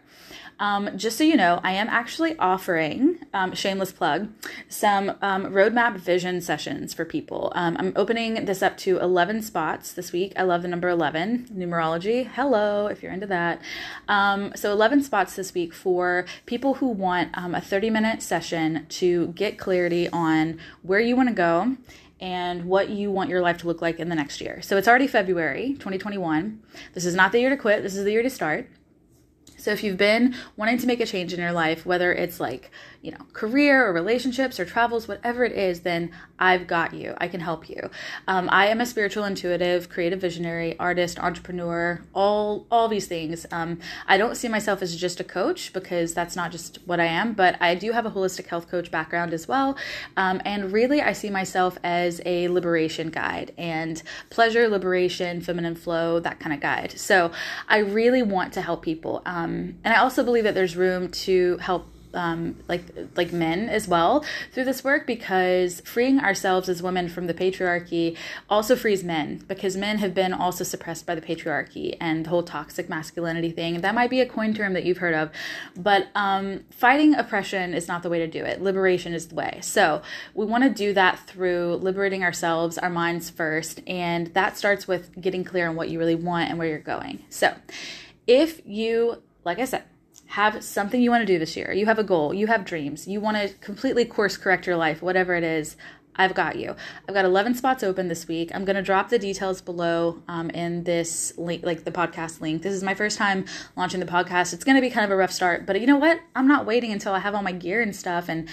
um, 0.59 0.97
just 0.97 1.17
so 1.17 1.23
you 1.23 1.35
know, 1.35 1.59
I 1.63 1.71
am 1.71 1.89
actually 1.89 2.37
offering, 2.37 3.19
um, 3.33 3.53
shameless 3.53 3.91
plug, 3.91 4.29
some 4.69 5.09
um, 5.21 5.47
roadmap 5.47 5.97
vision 5.97 6.39
sessions 6.39 6.93
for 6.93 7.03
people. 7.03 7.51
Um, 7.55 7.75
I'm 7.77 7.93
opening 7.95 8.45
this 8.45 8.63
up 8.63 8.77
to 8.77 8.99
11 8.99 9.41
spots 9.41 9.91
this 9.91 10.13
week. 10.13 10.31
I 10.37 10.43
love 10.43 10.61
the 10.61 10.67
number 10.69 10.87
11, 10.87 11.49
numerology. 11.53 12.27
Hello, 12.27 12.87
if 12.87 13.03
you're 13.03 13.11
into 13.11 13.27
that. 13.27 13.61
Um, 14.07 14.53
so, 14.55 14.71
11 14.71 15.03
spots 15.03 15.35
this 15.35 15.53
week 15.53 15.73
for 15.73 16.25
people 16.45 16.75
who 16.75 16.87
want 16.87 17.37
um, 17.37 17.53
a 17.53 17.61
30 17.61 17.89
minute 17.89 18.21
session 18.21 18.85
to 18.87 19.27
get 19.27 19.57
clarity 19.57 20.07
on 20.09 20.59
where 20.83 21.01
you 21.01 21.15
want 21.17 21.29
to 21.29 21.35
go 21.35 21.75
and 22.25 22.65
what 22.65 22.89
you 22.89 23.11
want 23.11 23.29
your 23.29 23.39
life 23.39 23.59
to 23.59 23.67
look 23.67 23.83
like 23.83 23.99
in 23.99 24.09
the 24.09 24.15
next 24.15 24.41
year. 24.41 24.59
So 24.63 24.77
it's 24.77 24.87
already 24.87 25.05
February 25.05 25.73
2021. 25.73 26.59
This 26.95 27.05
is 27.05 27.13
not 27.13 27.31
the 27.31 27.39
year 27.39 27.51
to 27.51 27.55
quit, 27.55 27.83
this 27.83 27.95
is 27.95 28.03
the 28.03 28.11
year 28.11 28.23
to 28.23 28.31
start. 28.31 28.67
So 29.59 29.69
if 29.69 29.83
you've 29.83 29.97
been 29.97 30.33
wanting 30.57 30.79
to 30.79 30.87
make 30.87 30.99
a 30.99 31.05
change 31.05 31.33
in 31.33 31.39
your 31.39 31.51
life, 31.51 31.85
whether 31.85 32.11
it's 32.11 32.39
like, 32.39 32.71
you 33.05 33.11
know, 33.11 33.25
career 33.33 33.87
or 33.87 33.93
relationships 33.93 34.59
or 34.59 34.65
travels, 34.65 35.07
whatever 35.07 35.45
it 35.45 35.51
is, 35.51 35.81
then 35.81 36.09
I've 36.39 36.65
got 36.65 36.95
you. 36.95 37.13
I 37.19 37.27
can 37.27 37.39
help 37.39 37.69
you. 37.69 37.91
Um, 38.27 38.49
I 38.51 38.65
am 38.65 38.81
a 38.81 38.85
spiritual 38.87 39.25
intuitive, 39.25 39.89
creative 39.89 40.19
visionary, 40.19 40.77
artist, 40.79 41.19
entrepreneur, 41.19 42.01
all 42.15 42.65
all 42.71 42.87
these 42.87 43.05
things. 43.05 43.45
Um, 43.51 43.77
I 44.07 44.17
don't 44.17 44.35
see 44.35 44.47
myself 44.47 44.81
as 44.81 44.95
just 44.95 45.19
a 45.19 45.23
coach 45.23 45.71
because 45.71 46.15
that's 46.15 46.35
not 46.35 46.51
just 46.51 46.79
what 46.85 46.99
I 46.99 47.05
am, 47.05 47.33
but 47.33 47.61
I 47.61 47.75
do 47.75 47.91
have 47.91 48.07
a 48.07 48.11
holistic 48.11 48.47
health 48.47 48.67
coach 48.67 48.89
background 48.89 49.33
as 49.33 49.47
well. 49.47 49.77
Um, 50.17 50.41
and 50.43 50.73
really, 50.73 50.99
I 50.99 51.13
see 51.13 51.29
myself 51.29 51.77
as 51.83 52.21
a 52.25 52.47
liberation 52.47 53.11
guide 53.11 53.53
and 53.55 54.01
pleasure, 54.31 54.67
liberation, 54.67 55.41
feminine 55.41 55.75
flow, 55.75 56.19
that 56.21 56.39
kind 56.39 56.53
of 56.53 56.59
guide. 56.59 56.93
So 56.97 57.31
I 57.69 57.77
really 57.77 58.23
want 58.23 58.51
to 58.53 58.63
help 58.63 58.81
people. 58.81 59.21
Um, 59.27 59.77
and 59.83 59.93
I 59.93 59.97
also 59.97 60.23
believe 60.23 60.45
that 60.45 60.55
there's 60.55 60.75
room 60.75 61.09
to 61.09 61.57
help 61.57 61.85
um, 62.15 62.55
like 62.67 62.83
like 63.15 63.31
men 63.31 63.69
as 63.69 63.87
well 63.87 64.25
through 64.51 64.65
this 64.65 64.83
work 64.83 65.05
because 65.05 65.81
freeing 65.81 66.19
ourselves 66.19 66.69
as 66.69 66.81
women 66.81 67.09
from 67.09 67.27
the 67.27 67.33
patriarchy 67.33 68.17
also 68.49 68.75
frees 68.75 69.03
men 69.03 69.43
because 69.47 69.75
men 69.77 69.97
have 69.99 70.13
been 70.13 70.33
also 70.33 70.63
suppressed 70.63 71.05
by 71.05 71.15
the 71.15 71.21
patriarchy 71.21 71.95
and 71.99 72.25
the 72.25 72.29
whole 72.29 72.43
toxic 72.43 72.89
masculinity 72.89 73.51
thing. 73.51 73.81
That 73.81 73.95
might 73.95 74.09
be 74.09 74.21
a 74.21 74.25
coin 74.25 74.53
term 74.53 74.73
that 74.73 74.85
you've 74.85 74.97
heard 74.99 75.15
of, 75.15 75.29
but 75.75 76.07
um, 76.15 76.63
fighting 76.69 77.15
oppression 77.15 77.73
is 77.73 77.87
not 77.87 78.03
the 78.03 78.09
way 78.09 78.19
to 78.19 78.27
do 78.27 78.43
it. 78.43 78.61
Liberation 78.61 79.13
is 79.13 79.27
the 79.27 79.35
way. 79.35 79.59
So 79.61 80.01
we 80.33 80.45
want 80.45 80.63
to 80.63 80.69
do 80.69 80.93
that 80.93 81.19
through 81.27 81.75
liberating 81.75 82.23
ourselves, 82.23 82.77
our 82.77 82.89
minds 82.89 83.29
first, 83.29 83.81
and 83.87 84.27
that 84.27 84.57
starts 84.57 84.87
with 84.87 85.19
getting 85.19 85.43
clear 85.43 85.67
on 85.67 85.75
what 85.75 85.89
you 85.89 85.99
really 85.99 86.15
want 86.15 86.49
and 86.49 86.57
where 86.57 86.67
you're 86.67 86.79
going. 86.79 87.23
So 87.29 87.53
if 88.27 88.61
you, 88.65 89.21
like 89.43 89.59
I 89.59 89.65
said, 89.65 89.83
have 90.27 90.63
something 90.63 91.01
you 91.01 91.11
want 91.11 91.21
to 91.21 91.25
do 91.25 91.39
this 91.39 91.55
year. 91.55 91.71
You 91.71 91.85
have 91.85 91.99
a 91.99 92.03
goal, 92.03 92.33
you 92.33 92.47
have 92.47 92.65
dreams, 92.65 93.07
you 93.07 93.19
want 93.19 93.37
to 93.37 93.53
completely 93.55 94.05
course 94.05 94.37
correct 94.37 94.67
your 94.67 94.75
life, 94.75 95.01
whatever 95.01 95.35
it 95.35 95.43
is. 95.43 95.77
I've 96.17 96.33
got 96.33 96.55
you. 96.55 96.75
I've 97.07 97.13
got 97.13 97.25
11 97.25 97.55
spots 97.55 97.83
open 97.83 98.07
this 98.07 98.27
week. 98.27 98.51
I'm 98.53 98.63
going 98.63 98.77
to 98.77 98.81
drop 98.81 99.09
the 99.09 99.19
details 99.19 99.61
below 99.61 100.21
um, 100.27 100.49
in 100.51 100.83
this 100.83 101.37
link, 101.37 101.65
like 101.65 101.83
the 101.83 101.91
podcast 101.91 102.39
link. 102.39 102.61
This 102.61 102.73
is 102.73 102.83
my 102.83 102.93
first 102.93 103.17
time 103.17 103.45
launching 103.75 103.99
the 103.99 104.05
podcast. 104.05 104.53
It's 104.53 104.63
going 104.63 104.75
to 104.75 104.81
be 104.81 104.89
kind 104.89 105.03
of 105.03 105.11
a 105.11 105.15
rough 105.15 105.31
start, 105.31 105.65
but 105.65 105.79
you 105.79 105.87
know 105.87 105.97
what? 105.97 106.21
I'm 106.35 106.47
not 106.47 106.65
waiting 106.65 106.91
until 106.91 107.13
I 107.13 107.19
have 107.19 107.35
all 107.35 107.43
my 107.43 107.51
gear 107.51 107.81
and 107.81 107.93
stuff 107.93 108.29
and, 108.29 108.47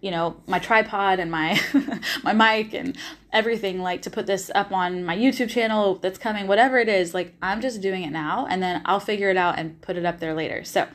you 0.00 0.12
know, 0.12 0.36
my 0.46 0.60
tripod 0.60 1.18
and 1.18 1.30
my 1.30 1.60
my 2.22 2.32
mic 2.32 2.72
and 2.72 2.96
everything 3.32 3.80
like 3.80 4.02
to 4.02 4.10
put 4.10 4.26
this 4.26 4.50
up 4.54 4.70
on 4.70 5.04
my 5.04 5.16
YouTube 5.16 5.50
channel 5.50 5.96
that's 5.96 6.18
coming, 6.18 6.46
whatever 6.46 6.78
it 6.78 6.88
is. 6.88 7.14
Like 7.14 7.34
I'm 7.42 7.60
just 7.60 7.80
doing 7.80 8.04
it 8.04 8.10
now 8.10 8.46
and 8.48 8.62
then 8.62 8.80
I'll 8.84 9.00
figure 9.00 9.28
it 9.28 9.36
out 9.36 9.58
and 9.58 9.80
put 9.80 9.96
it 9.96 10.06
up 10.06 10.20
there 10.20 10.34
later. 10.34 10.62
So, 10.62 10.86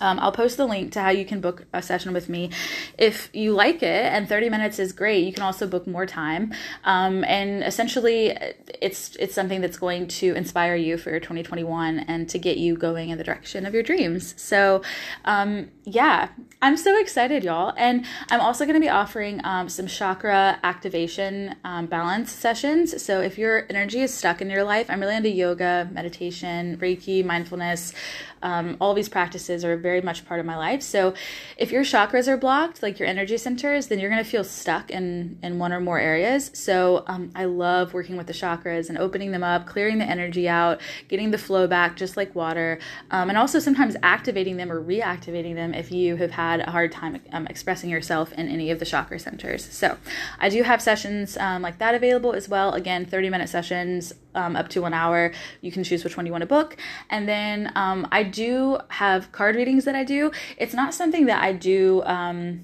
um, 0.00 0.18
I'll 0.20 0.32
post 0.32 0.56
the 0.56 0.66
link 0.66 0.92
to 0.92 1.00
how 1.00 1.10
you 1.10 1.24
can 1.24 1.40
book 1.40 1.66
a 1.72 1.82
session 1.82 2.12
with 2.12 2.28
me. 2.28 2.50
If 2.98 3.30
you 3.32 3.52
like 3.52 3.82
it, 3.82 4.06
and 4.12 4.28
30 4.28 4.48
minutes 4.48 4.78
is 4.78 4.92
great, 4.92 5.24
you 5.24 5.32
can 5.32 5.42
also 5.42 5.66
book 5.66 5.86
more 5.86 6.06
time. 6.06 6.52
Um, 6.84 7.24
and 7.24 7.62
essentially, 7.62 8.36
it's 8.80 9.16
it's 9.16 9.34
something 9.34 9.60
that's 9.60 9.76
going 9.76 10.08
to 10.08 10.34
inspire 10.34 10.76
you 10.76 10.96
for 10.96 11.18
2021 11.18 12.00
and 12.00 12.28
to 12.28 12.38
get 12.38 12.56
you 12.56 12.76
going 12.76 13.10
in 13.10 13.18
the 13.18 13.24
direction 13.24 13.66
of 13.66 13.74
your 13.74 13.82
dreams. 13.82 14.34
So, 14.36 14.82
um, 15.24 15.70
yeah, 15.84 16.28
I'm 16.62 16.76
so 16.76 16.98
excited, 16.98 17.44
y'all. 17.44 17.72
And 17.76 18.04
I'm 18.30 18.40
also 18.40 18.64
going 18.64 18.74
to 18.74 18.80
be 18.80 18.88
offering 18.88 19.40
um, 19.44 19.68
some 19.68 19.86
chakra 19.86 20.58
activation 20.62 21.56
um, 21.64 21.86
balance 21.86 22.30
sessions. 22.32 23.02
So, 23.02 23.20
if 23.20 23.38
your 23.38 23.66
energy 23.68 24.00
is 24.00 24.12
stuck 24.14 24.40
in 24.40 24.50
your 24.50 24.64
life, 24.64 24.88
I'm 24.88 25.00
really 25.00 25.16
into 25.16 25.30
yoga, 25.30 25.88
meditation, 25.92 26.76
Reiki, 26.76 27.24
mindfulness. 27.24 27.92
Um, 28.42 28.76
all 28.80 28.94
these 28.94 29.08
practices 29.08 29.64
are 29.64 29.76
very 29.76 29.89
much 30.00 30.24
part 30.24 30.38
of 30.38 30.46
my 30.46 30.56
life. 30.56 30.82
So 30.82 31.14
if 31.56 31.72
your 31.72 31.82
chakras 31.82 32.28
are 32.28 32.36
blocked, 32.36 32.82
like 32.82 32.98
your 32.98 33.08
energy 33.08 33.36
centers, 33.36 33.88
then 33.88 33.98
you're 33.98 34.10
going 34.10 34.22
to 34.22 34.30
feel 34.30 34.44
stuck 34.44 34.90
in, 34.90 35.38
in 35.42 35.58
one 35.58 35.72
or 35.72 35.80
more 35.80 35.98
areas. 35.98 36.50
So 36.54 37.04
um, 37.06 37.32
I 37.34 37.46
love 37.46 37.92
working 37.92 38.16
with 38.16 38.26
the 38.28 38.32
chakras 38.32 38.88
and 38.88 38.96
opening 38.96 39.32
them 39.32 39.42
up, 39.42 39.66
clearing 39.66 39.98
the 39.98 40.04
energy 40.04 40.48
out, 40.48 40.80
getting 41.08 41.32
the 41.32 41.38
flow 41.38 41.66
back, 41.66 41.96
just 41.96 42.16
like 42.16 42.34
water, 42.34 42.78
um, 43.10 43.28
and 43.28 43.36
also 43.36 43.58
sometimes 43.58 43.96
activating 44.02 44.56
them 44.56 44.70
or 44.70 44.82
reactivating 44.82 45.56
them 45.56 45.74
if 45.74 45.90
you 45.90 46.16
have 46.16 46.30
had 46.30 46.60
a 46.60 46.70
hard 46.70 46.92
time 46.92 47.20
um, 47.32 47.46
expressing 47.48 47.90
yourself 47.90 48.32
in 48.34 48.48
any 48.48 48.70
of 48.70 48.78
the 48.78 48.86
chakra 48.86 49.18
centers. 49.18 49.64
So 49.64 49.98
I 50.38 50.48
do 50.48 50.62
have 50.62 50.80
sessions 50.80 51.36
um, 51.38 51.62
like 51.62 51.78
that 51.78 51.94
available 51.94 52.32
as 52.32 52.48
well. 52.48 52.72
Again, 52.74 53.04
30 53.04 53.30
minute 53.30 53.48
sessions 53.48 54.12
um, 54.34 54.56
up 54.56 54.68
to 54.68 54.82
one 54.82 54.94
hour. 54.94 55.32
You 55.60 55.72
can 55.72 55.84
choose 55.84 56.04
which 56.04 56.16
one 56.16 56.26
you 56.26 56.32
want 56.32 56.42
to 56.42 56.46
book. 56.46 56.76
And 57.08 57.28
then 57.28 57.72
um, 57.74 58.06
I 58.12 58.22
do 58.22 58.78
have 58.88 59.32
card 59.32 59.56
readings 59.56 59.84
that 59.84 59.94
I 59.94 60.04
do. 60.04 60.30
It's 60.56 60.74
not 60.74 60.94
something 60.94 61.26
that 61.26 61.42
I 61.42 61.52
do 61.52 62.02
um, 62.04 62.62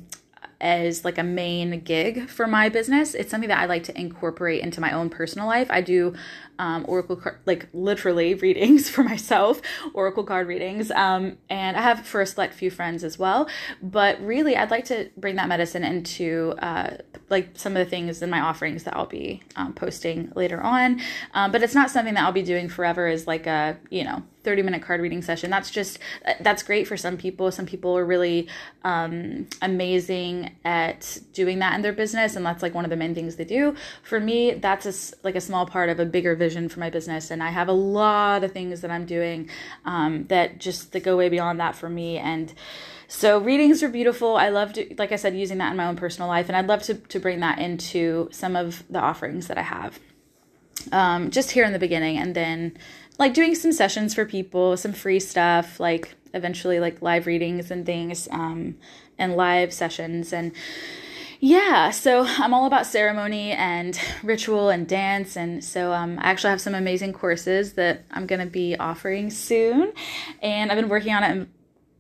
as 0.61 1.05
like 1.05 1.19
a 1.19 1.23
main 1.23 1.81
gig 1.81 2.29
for 2.29 2.47
my 2.47 2.69
business. 2.69 3.15
It's 3.15 3.31
something 3.31 3.49
that 3.49 3.59
I 3.59 3.67
like 3.67 3.85
to 3.85 3.99
incorporate 3.99 4.63
into 4.63 4.81
my 4.81 4.93
own 4.93 5.11
personal 5.11 5.47
life. 5.47 5.67
I 5.71 5.81
do 5.81 6.15
um, 6.59 6.85
oracle 6.89 7.17
card, 7.17 7.39
like 7.45 7.69
literally 7.73 8.35
readings 8.47 8.89
for 8.89 9.03
myself, 9.03 9.61
oracle 9.93 10.25
card 10.25 10.49
readings, 10.49 10.91
um, 10.91 11.37
and 11.51 11.77
I 11.77 11.83
have 11.83 12.07
for 12.07 12.21
a 12.21 12.27
select 12.27 12.55
few 12.55 12.71
friends 12.71 13.05
as 13.05 13.19
well. 13.19 13.49
But 13.83 14.21
really, 14.21 14.57
I'd 14.57 14.71
like 14.71 14.87
to 14.87 15.11
bring 15.17 15.37
that 15.37 15.49
medicine 15.49 15.85
into 15.85 16.55
uh, 16.59 16.97
like 17.29 17.51
some 17.55 17.77
of 17.77 17.85
the 17.85 17.91
things 17.91 18.23
in 18.23 18.31
my 18.31 18.41
offerings 18.41 18.85
that 18.85 18.97
I'll 18.97 19.07
be 19.07 19.43
um, 19.57 19.75
posting 19.75 20.33
later 20.35 20.61
on. 20.61 21.01
Um, 21.35 21.53
but 21.53 21.63
it's 21.63 21.75
not 21.75 21.91
something 21.91 22.15
that 22.15 22.25
I'll 22.25 22.33
be 22.33 22.43
doing 22.43 22.69
forever. 22.69 23.09
Is 23.09 23.27
like 23.27 23.47
a 23.47 23.77
you 23.91 24.05
know 24.05 24.23
30 24.47 24.63
minute 24.63 24.81
card 24.81 25.01
reading 25.01 25.21
session. 25.21 25.51
That's 25.51 25.71
just, 25.71 25.99
that's 26.41 26.63
great 26.63 26.87
for 26.87 26.97
some 26.97 27.17
people. 27.17 27.51
Some 27.51 27.67
people 27.67 27.99
are 27.99 28.05
really 28.07 28.49
um, 28.85 29.49
amazing 29.61 30.53
at 30.65 31.19
doing 31.33 31.59
that 31.59 31.75
in 31.75 31.83
their 31.83 31.93
business. 31.93 32.37
And 32.37 32.47
that's 32.47 32.63
like 32.63 32.73
one 32.73 32.85
of 32.85 32.91
the 32.91 32.97
main 32.97 33.13
things 33.13 33.35
they 33.37 33.45
do. 33.45 33.75
For 34.05 34.21
me, 34.21 34.55
that's 34.55 34.87
a, 34.87 35.17
like 35.25 35.35
a 35.35 35.41
small 35.41 35.67
part 35.67 35.89
of 35.89 35.99
a 35.99 36.07
bigger 36.07 36.37
vision 36.37 36.69
for 36.69 36.79
my 36.79 36.89
business. 36.89 37.31
And 37.31 37.43
I 37.43 37.51
have 37.51 37.69
a 37.69 37.73
lot 37.73 38.45
of 38.45 38.53
things 38.53 38.81
that 38.83 38.91
I'm 38.91 39.05
doing 39.05 39.51
um, 39.85 40.27
that 40.29 40.59
just 40.59 40.93
that 40.93 41.03
go 41.03 41.17
way 41.17 41.29
beyond 41.29 41.59
that 41.59 41.75
for 41.75 41.89
me. 41.89 42.17
And 42.19 42.55
so 43.09 43.39
readings 43.39 43.83
are 43.83 43.89
beautiful. 43.89 44.37
I 44.37 44.49
love 44.49 44.73
to, 44.75 44.95
like 44.97 45.11
I 45.11 45.17
said, 45.17 45.37
using 45.37 45.59
that 45.59 45.73
in 45.73 45.77
my 45.77 45.87
own 45.87 45.97
personal 45.97 46.29
life. 46.29 46.49
And 46.49 46.57
I'd 46.57 46.69
love 46.69 46.83
to, 46.85 46.95
to 46.95 47.19
bring 47.19 47.41
that 47.41 47.59
into 47.59 48.29
some 48.31 48.55
of 48.55 48.85
the 48.89 49.01
offerings 49.01 49.49
that 49.49 49.59
I 49.59 49.63
have. 49.63 49.99
Um, 50.93 51.33
just 51.33 51.51
here 51.51 51.65
in 51.65 51.73
the 51.73 51.81
beginning 51.81 52.17
and 52.17 52.37
then 52.37 52.79
like 53.19 53.35
doing 53.35 53.55
some 53.55 53.73
sessions 53.73 54.15
for 54.15 54.25
people, 54.25 54.77
some 54.77 54.93
free 54.93 55.21
stuff, 55.21 55.81
like 55.81 56.15
eventually 56.35 56.81
like 56.81 57.01
live 57.03 57.27
readings 57.27 57.71
and 57.71 57.87
things, 57.87 58.29
um, 58.31 58.77
and 59.19 59.37
live 59.37 59.73
sessions. 59.73 60.33
And 60.33 60.53
yeah, 61.41 61.91
so 61.91 62.25
I'm 62.27 62.55
all 62.55 62.67
about 62.67 62.87
ceremony 62.87 63.53
and 63.53 63.99
ritual 64.23 64.71
and 64.71 64.89
dance, 64.89 65.37
and 65.37 65.63
so 65.63 65.93
um, 65.93 66.19
I 66.19 66.31
actually 66.31 66.51
have 66.51 66.61
some 66.61 66.75
amazing 66.75 67.13
courses 67.13 67.75
that 67.75 68.05
I'm 68.11 68.27
going 68.27 68.41
to 68.41 68.47
be 68.47 68.77
offering 68.77 69.31
soon, 69.31 69.93
and 70.43 70.71
I've 70.71 70.77
been 70.77 70.89
working 70.89 71.13
on 71.13 71.23
it 71.23 71.31
and 71.31 71.49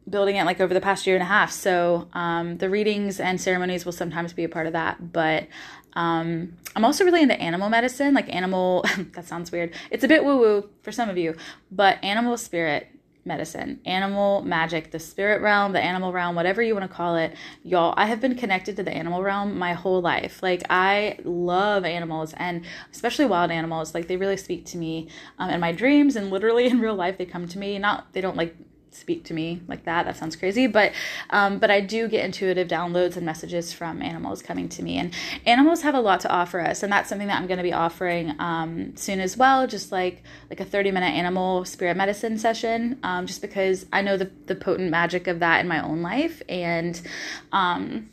building 0.08 0.36
it 0.36 0.44
like 0.44 0.60
over 0.60 0.72
the 0.72 0.80
past 0.80 1.06
year 1.06 1.16
and 1.16 1.22
a 1.22 1.26
half. 1.26 1.50
So 1.50 2.08
um, 2.12 2.58
the 2.58 2.70
readings 2.70 3.20
and 3.20 3.40
ceremonies 3.40 3.84
will 3.84 3.92
sometimes 3.92 4.32
be 4.32 4.44
a 4.44 4.48
part 4.48 4.66
of 4.66 4.72
that, 4.72 5.12
but 5.12 5.48
um, 5.96 6.56
I'm 6.76 6.84
also 6.84 7.04
really 7.04 7.22
into 7.22 7.40
animal 7.40 7.70
medicine, 7.70 8.14
like 8.14 8.32
animal, 8.32 8.84
that 9.14 9.26
sounds 9.26 9.50
weird. 9.50 9.74
It's 9.90 10.04
a 10.04 10.08
bit 10.08 10.24
woo 10.24 10.38
woo 10.38 10.70
for 10.82 10.92
some 10.92 11.08
of 11.08 11.18
you, 11.18 11.34
but 11.72 11.98
animal 12.04 12.36
spirit 12.36 12.88
medicine, 13.24 13.80
animal 13.84 14.42
magic, 14.42 14.92
the 14.92 14.98
spirit 14.98 15.42
realm, 15.42 15.72
the 15.72 15.80
animal 15.80 16.12
realm, 16.12 16.36
whatever 16.36 16.62
you 16.62 16.74
want 16.74 16.88
to 16.88 16.94
call 16.94 17.16
it. 17.16 17.34
Y'all, 17.64 17.92
I 17.96 18.06
have 18.06 18.20
been 18.20 18.36
connected 18.36 18.76
to 18.76 18.82
the 18.82 18.92
animal 18.92 19.22
realm 19.22 19.58
my 19.58 19.72
whole 19.72 20.00
life. 20.00 20.42
Like, 20.42 20.62
I 20.70 21.18
love 21.24 21.84
animals 21.84 22.34
and 22.36 22.64
especially 22.92 23.24
wild 23.24 23.50
animals. 23.50 23.94
Like, 23.94 24.06
they 24.06 24.16
really 24.16 24.36
speak 24.36 24.64
to 24.66 24.78
me 24.78 25.08
um, 25.38 25.50
in 25.50 25.58
my 25.58 25.72
dreams 25.72 26.14
and 26.14 26.30
literally 26.30 26.66
in 26.70 26.78
real 26.78 26.94
life, 26.94 27.18
they 27.18 27.26
come 27.26 27.48
to 27.48 27.58
me. 27.58 27.78
Not, 27.78 28.12
they 28.12 28.20
don't 28.20 28.36
like 28.36 28.54
speak 28.96 29.24
to 29.24 29.34
me 29.34 29.60
like 29.68 29.84
that. 29.84 30.06
That 30.06 30.16
sounds 30.16 30.36
crazy, 30.36 30.66
but 30.66 30.92
um, 31.30 31.58
but 31.58 31.70
I 31.70 31.80
do 31.80 32.08
get 32.08 32.24
intuitive 32.24 32.68
downloads 32.68 33.16
and 33.16 33.24
messages 33.24 33.72
from 33.72 34.02
animals 34.02 34.42
coming 34.42 34.68
to 34.70 34.82
me, 34.82 34.96
and 34.98 35.12
animals 35.44 35.82
have 35.82 35.94
a 35.94 36.00
lot 36.00 36.20
to 36.20 36.30
offer 36.30 36.60
us, 36.60 36.82
and 36.82 36.92
that's 36.92 37.08
something 37.08 37.28
that 37.28 37.38
I'm 37.38 37.46
going 37.46 37.58
to 37.58 37.62
be 37.62 37.72
offering 37.72 38.34
um, 38.40 38.96
soon 38.96 39.20
as 39.20 39.36
well. 39.36 39.66
Just 39.66 39.92
like 39.92 40.22
like 40.50 40.60
a 40.60 40.64
30 40.64 40.90
minute 40.90 41.14
animal 41.14 41.64
spirit 41.64 41.96
medicine 41.96 42.38
session, 42.38 42.98
um, 43.02 43.26
just 43.26 43.42
because 43.42 43.86
I 43.92 44.02
know 44.02 44.16
the 44.16 44.30
the 44.46 44.54
potent 44.54 44.90
magic 44.90 45.26
of 45.26 45.40
that 45.40 45.60
in 45.60 45.68
my 45.68 45.82
own 45.82 46.02
life, 46.02 46.42
and 46.48 47.00
um, 47.52 48.10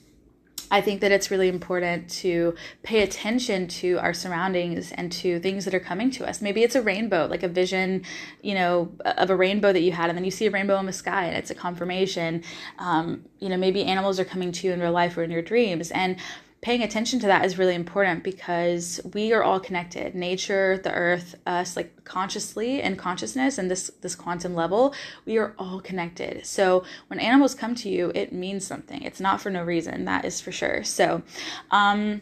I 0.73 0.81
think 0.81 1.01
that 1.01 1.11
it's 1.11 1.29
really 1.29 1.49
important 1.49 2.09
to 2.23 2.55
pay 2.81 3.03
attention 3.03 3.67
to 3.67 3.99
our 3.99 4.11
surroundings 4.11 4.91
and 4.91 5.11
to 5.11 5.39
things 5.39 5.65
that 5.65 5.75
are 5.75 5.79
coming 5.79 6.09
to 6.09 6.27
us. 6.27 6.41
Maybe 6.41 6.63
it's 6.63 6.73
a 6.73 6.81
rainbow, 6.81 7.27
like 7.27 7.43
a 7.43 7.47
vision, 7.47 8.03
you 8.41 8.55
know, 8.55 8.91
of 9.05 9.29
a 9.29 9.35
rainbow 9.35 9.71
that 9.71 9.81
you 9.81 9.91
had, 9.91 10.09
and 10.09 10.17
then 10.17 10.25
you 10.25 10.31
see 10.31 10.47
a 10.47 10.49
rainbow 10.49 10.79
in 10.79 10.87
the 10.87 10.91
sky 10.91 11.25
and 11.25 11.37
it's 11.37 11.51
a 11.51 11.55
confirmation. 11.55 12.43
Um, 12.79 13.23
you 13.37 13.49
know, 13.49 13.57
maybe 13.57 13.83
animals 13.83 14.19
are 14.19 14.25
coming 14.25 14.51
to 14.51 14.65
you 14.65 14.73
in 14.73 14.79
real 14.79 14.91
life 14.91 15.15
or 15.15 15.21
in 15.21 15.29
your 15.29 15.43
dreams. 15.43 15.91
And 15.91 16.17
paying 16.63 16.81
attention 16.81 17.19
to 17.19 17.27
that 17.27 17.43
is 17.43 17.57
really 17.59 17.75
important 17.75 18.23
because 18.23 19.01
we 19.13 19.33
are 19.33 19.43
all 19.43 19.59
connected. 19.59 20.15
Nature 20.15 20.79
the 20.81 20.93
earth 20.93 21.35
us 21.45 21.75
like 21.75 22.05
consciously 22.05 22.81
and 22.81 22.97
consciousness 22.97 23.57
and 23.57 23.69
this 23.69 23.91
this 24.01 24.15
quantum 24.15 24.55
level 24.55 24.95
we 25.25 25.37
are 25.37 25.53
all 25.59 25.81
connected. 25.81 26.45
So 26.45 26.85
when 27.07 27.19
animals 27.19 27.53
come 27.53 27.75
to 27.75 27.89
you 27.89 28.13
it 28.15 28.31
means 28.31 28.65
something. 28.65 29.01
It's 29.03 29.19
not 29.19 29.41
for 29.41 29.49
no 29.49 29.61
reason. 29.61 30.05
That 30.05 30.23
is 30.23 30.39
for 30.39 30.53
sure. 30.53 30.85
So 30.85 31.21
um 31.69 32.21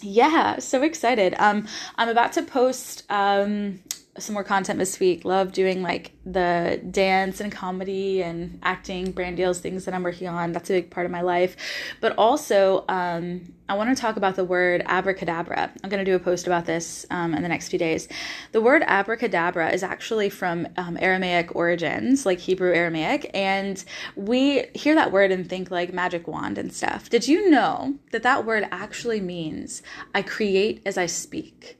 yeah 0.00 0.60
so 0.60 0.82
excited. 0.82 1.34
Um 1.38 1.66
i'm 1.96 2.08
about 2.08 2.32
to 2.34 2.42
post 2.42 3.02
um 3.10 3.80
some 4.18 4.34
more 4.34 4.44
content 4.44 4.78
this 4.78 4.98
week. 4.98 5.24
Love 5.24 5.52
doing 5.52 5.82
like 5.82 6.12
the 6.26 6.80
dance 6.90 7.40
and 7.40 7.52
comedy 7.52 8.22
and 8.22 8.58
acting, 8.62 9.12
brand 9.12 9.36
deals, 9.36 9.60
things 9.60 9.84
that 9.84 9.94
I'm 9.94 10.02
working 10.02 10.28
on. 10.28 10.52
That's 10.52 10.68
a 10.70 10.74
big 10.74 10.90
part 10.90 11.06
of 11.06 11.12
my 11.12 11.20
life. 11.20 11.56
But 12.00 12.16
also, 12.18 12.84
um, 12.88 13.54
I 13.68 13.74
want 13.74 13.96
to 13.96 14.00
talk 14.00 14.16
about 14.16 14.34
the 14.34 14.44
word 14.44 14.82
abracadabra. 14.86 15.70
I'm 15.82 15.90
going 15.90 16.04
to 16.04 16.10
do 16.10 16.16
a 16.16 16.18
post 16.18 16.48
about 16.48 16.66
this 16.66 17.06
um, 17.10 17.34
in 17.34 17.42
the 17.42 17.48
next 17.48 17.68
few 17.68 17.78
days. 17.78 18.08
The 18.50 18.60
word 18.60 18.82
abracadabra 18.84 19.70
is 19.70 19.84
actually 19.84 20.28
from 20.28 20.66
um, 20.76 20.98
Aramaic 21.00 21.54
origins, 21.54 22.26
like 22.26 22.40
Hebrew 22.40 22.72
Aramaic, 22.72 23.30
and 23.32 23.82
we 24.16 24.64
hear 24.74 24.96
that 24.96 25.12
word 25.12 25.30
and 25.30 25.48
think 25.48 25.70
like 25.70 25.94
magic 25.94 26.26
wand 26.26 26.58
and 26.58 26.72
stuff. 26.72 27.08
Did 27.10 27.28
you 27.28 27.48
know 27.48 27.94
that 28.10 28.24
that 28.24 28.44
word 28.44 28.66
actually 28.72 29.20
means 29.20 29.82
I 30.14 30.22
create 30.22 30.82
as 30.84 30.98
I 30.98 31.06
speak? 31.06 31.79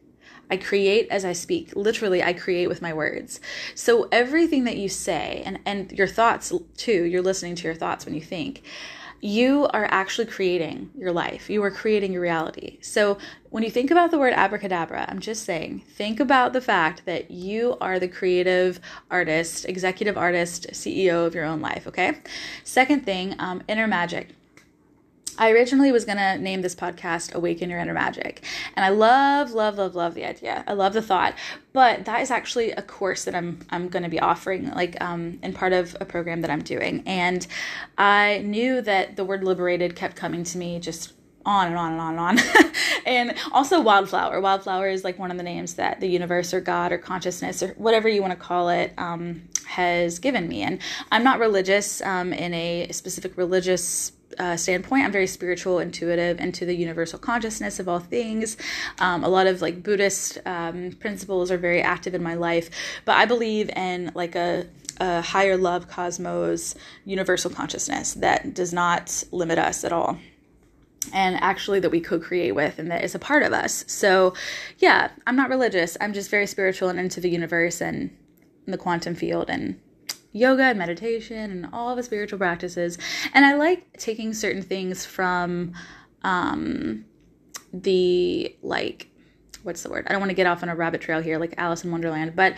I 0.50 0.56
create 0.56 1.08
as 1.10 1.24
I 1.24 1.32
speak. 1.32 1.74
Literally, 1.76 2.22
I 2.22 2.32
create 2.32 2.68
with 2.68 2.82
my 2.82 2.92
words. 2.92 3.40
So 3.74 4.08
everything 4.10 4.64
that 4.64 4.76
you 4.76 4.88
say 4.88 5.42
and, 5.46 5.60
and 5.64 5.92
your 5.92 6.08
thoughts 6.08 6.52
too, 6.76 7.04
you're 7.04 7.22
listening 7.22 7.54
to 7.56 7.64
your 7.64 7.74
thoughts 7.74 8.04
when 8.04 8.14
you 8.14 8.20
think, 8.20 8.62
you 9.22 9.66
are 9.74 9.86
actually 9.90 10.26
creating 10.26 10.90
your 10.96 11.12
life. 11.12 11.50
You 11.50 11.62
are 11.62 11.70
creating 11.70 12.12
your 12.12 12.22
reality. 12.22 12.78
So 12.80 13.18
when 13.50 13.62
you 13.62 13.70
think 13.70 13.90
about 13.90 14.10
the 14.10 14.18
word 14.18 14.32
abracadabra, 14.32 15.04
I'm 15.08 15.20
just 15.20 15.44
saying, 15.44 15.80
think 15.80 16.20
about 16.20 16.52
the 16.52 16.60
fact 16.60 17.04
that 17.04 17.30
you 17.30 17.76
are 17.80 17.98
the 17.98 18.08
creative 18.08 18.80
artist, 19.10 19.66
executive 19.66 20.16
artist, 20.16 20.68
CEO 20.72 21.26
of 21.26 21.34
your 21.34 21.44
own 21.44 21.60
life, 21.60 21.86
okay? 21.86 22.18
Second 22.64 23.04
thing, 23.04 23.34
um, 23.38 23.62
inner 23.68 23.86
magic 23.86 24.30
I 25.40 25.52
originally 25.52 25.90
was 25.90 26.04
going 26.04 26.18
to 26.18 26.36
name 26.36 26.60
this 26.60 26.74
podcast 26.74 27.34
Awaken 27.34 27.70
Your 27.70 27.78
Inner 27.78 27.94
Magic. 27.94 28.44
And 28.76 28.84
I 28.84 28.90
love 28.90 29.52
love 29.52 29.78
love 29.78 29.94
love 29.94 30.14
the 30.14 30.26
idea. 30.26 30.62
I 30.66 30.74
love 30.74 30.92
the 30.92 31.00
thought. 31.00 31.34
But 31.72 32.04
that 32.04 32.20
is 32.20 32.30
actually 32.30 32.72
a 32.72 32.82
course 32.82 33.24
that 33.24 33.34
I'm 33.34 33.60
I'm 33.70 33.88
going 33.88 34.02
to 34.02 34.10
be 34.10 34.20
offering 34.20 34.70
like 34.72 35.00
um 35.00 35.38
in 35.42 35.54
part 35.54 35.72
of 35.72 35.96
a 35.98 36.04
program 36.04 36.42
that 36.42 36.50
I'm 36.50 36.62
doing. 36.62 37.02
And 37.06 37.46
I 37.96 38.42
knew 38.44 38.82
that 38.82 39.16
the 39.16 39.24
word 39.24 39.42
liberated 39.42 39.96
kept 39.96 40.14
coming 40.14 40.44
to 40.44 40.58
me 40.58 40.78
just 40.78 41.14
on 41.46 41.68
and 41.68 41.76
on 41.78 41.92
and 41.92 42.00
on 42.00 42.38
and 42.38 42.38
on. 42.38 42.72
and 43.06 43.34
also 43.50 43.80
wildflower. 43.80 44.42
Wildflower 44.42 44.90
is 44.90 45.04
like 45.04 45.18
one 45.18 45.30
of 45.30 45.38
the 45.38 45.42
names 45.42 45.72
that 45.76 46.00
the 46.00 46.06
universe 46.06 46.52
or 46.52 46.60
God 46.60 46.92
or 46.92 46.98
consciousness 46.98 47.62
or 47.62 47.68
whatever 47.78 48.10
you 48.10 48.20
want 48.20 48.34
to 48.34 48.38
call 48.38 48.68
it 48.68 48.92
um, 48.98 49.48
has 49.66 50.18
given 50.18 50.48
me. 50.48 50.60
And 50.60 50.80
I'm 51.10 51.24
not 51.24 51.38
religious 51.38 52.02
um, 52.02 52.34
in 52.34 52.52
a 52.52 52.88
specific 52.92 53.38
religious 53.38 54.12
uh, 54.40 54.56
standpoint. 54.56 55.04
I'm 55.04 55.12
very 55.12 55.26
spiritual, 55.26 55.78
intuitive, 55.78 56.40
into 56.40 56.64
the 56.64 56.74
universal 56.74 57.18
consciousness 57.18 57.78
of 57.78 57.88
all 57.88 58.00
things. 58.00 58.56
Um, 58.98 59.22
a 59.22 59.28
lot 59.28 59.46
of 59.46 59.60
like 59.60 59.82
Buddhist 59.82 60.38
um, 60.46 60.92
principles 60.92 61.50
are 61.50 61.58
very 61.58 61.82
active 61.82 62.14
in 62.14 62.22
my 62.22 62.34
life, 62.34 62.70
but 63.04 63.16
I 63.16 63.26
believe 63.26 63.68
in 63.70 64.10
like 64.14 64.34
a 64.34 64.66
a 65.02 65.22
higher 65.22 65.56
love 65.56 65.88
cosmos 65.88 66.74
universal 67.06 67.50
consciousness 67.50 68.12
that 68.14 68.52
does 68.52 68.70
not 68.70 69.24
limit 69.32 69.58
us 69.58 69.82
at 69.82 69.92
all 69.92 70.18
and 71.14 71.36
actually 71.36 71.80
that 71.80 71.88
we 71.90 72.02
co-create 72.02 72.52
with 72.52 72.78
and 72.78 72.90
that 72.90 73.02
is 73.02 73.14
a 73.14 73.18
part 73.18 73.42
of 73.42 73.50
us 73.50 73.82
so 73.86 74.34
yeah 74.76 75.10
i'm 75.26 75.36
not 75.36 75.48
religious 75.48 75.96
i'm 76.02 76.12
just 76.12 76.28
very 76.28 76.46
spiritual 76.46 76.90
and 76.90 77.00
into 77.00 77.18
the 77.18 77.30
universe 77.30 77.80
and 77.80 78.14
the 78.66 78.76
quantum 78.76 79.14
field 79.14 79.48
and 79.48 79.80
yoga 80.32 80.64
and 80.64 80.78
meditation 80.78 81.50
and 81.50 81.68
all 81.72 81.96
the 81.96 82.02
spiritual 82.02 82.38
practices. 82.38 82.98
And 83.34 83.44
i 83.44 83.54
like 83.54 83.96
taking 83.98 84.32
certain 84.32 84.62
things 84.62 85.04
from 85.04 85.72
um 86.22 87.04
the 87.72 88.56
like 88.62 89.08
what's 89.62 89.82
the 89.82 89.90
word? 89.90 90.06
I 90.08 90.12
don't 90.12 90.20
want 90.20 90.30
to 90.30 90.36
get 90.36 90.46
off 90.46 90.62
on 90.62 90.68
a 90.68 90.74
rabbit 90.74 91.00
trail 91.00 91.20
here 91.20 91.38
like 91.38 91.54
alice 91.58 91.84
in 91.84 91.90
wonderland 91.90 92.34
but 92.34 92.54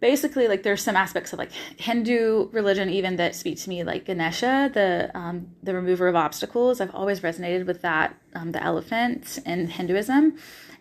basically 0.00 0.46
like 0.46 0.62
there's 0.62 0.82
some 0.82 0.96
aspects 0.96 1.32
of 1.32 1.38
like 1.38 1.50
hindu 1.76 2.48
religion 2.52 2.88
even 2.88 3.16
that 3.16 3.34
speak 3.34 3.58
to 3.58 3.68
me 3.68 3.82
like 3.82 4.04
ganesha 4.04 4.70
the 4.72 5.10
um, 5.14 5.48
the 5.62 5.74
remover 5.74 6.08
of 6.08 6.16
obstacles. 6.16 6.80
I've 6.80 6.94
always 6.94 7.20
resonated 7.20 7.66
with 7.66 7.82
that 7.82 8.16
um, 8.34 8.52
the 8.52 8.62
elephant 8.62 9.38
in 9.44 9.68
hinduism. 9.68 10.36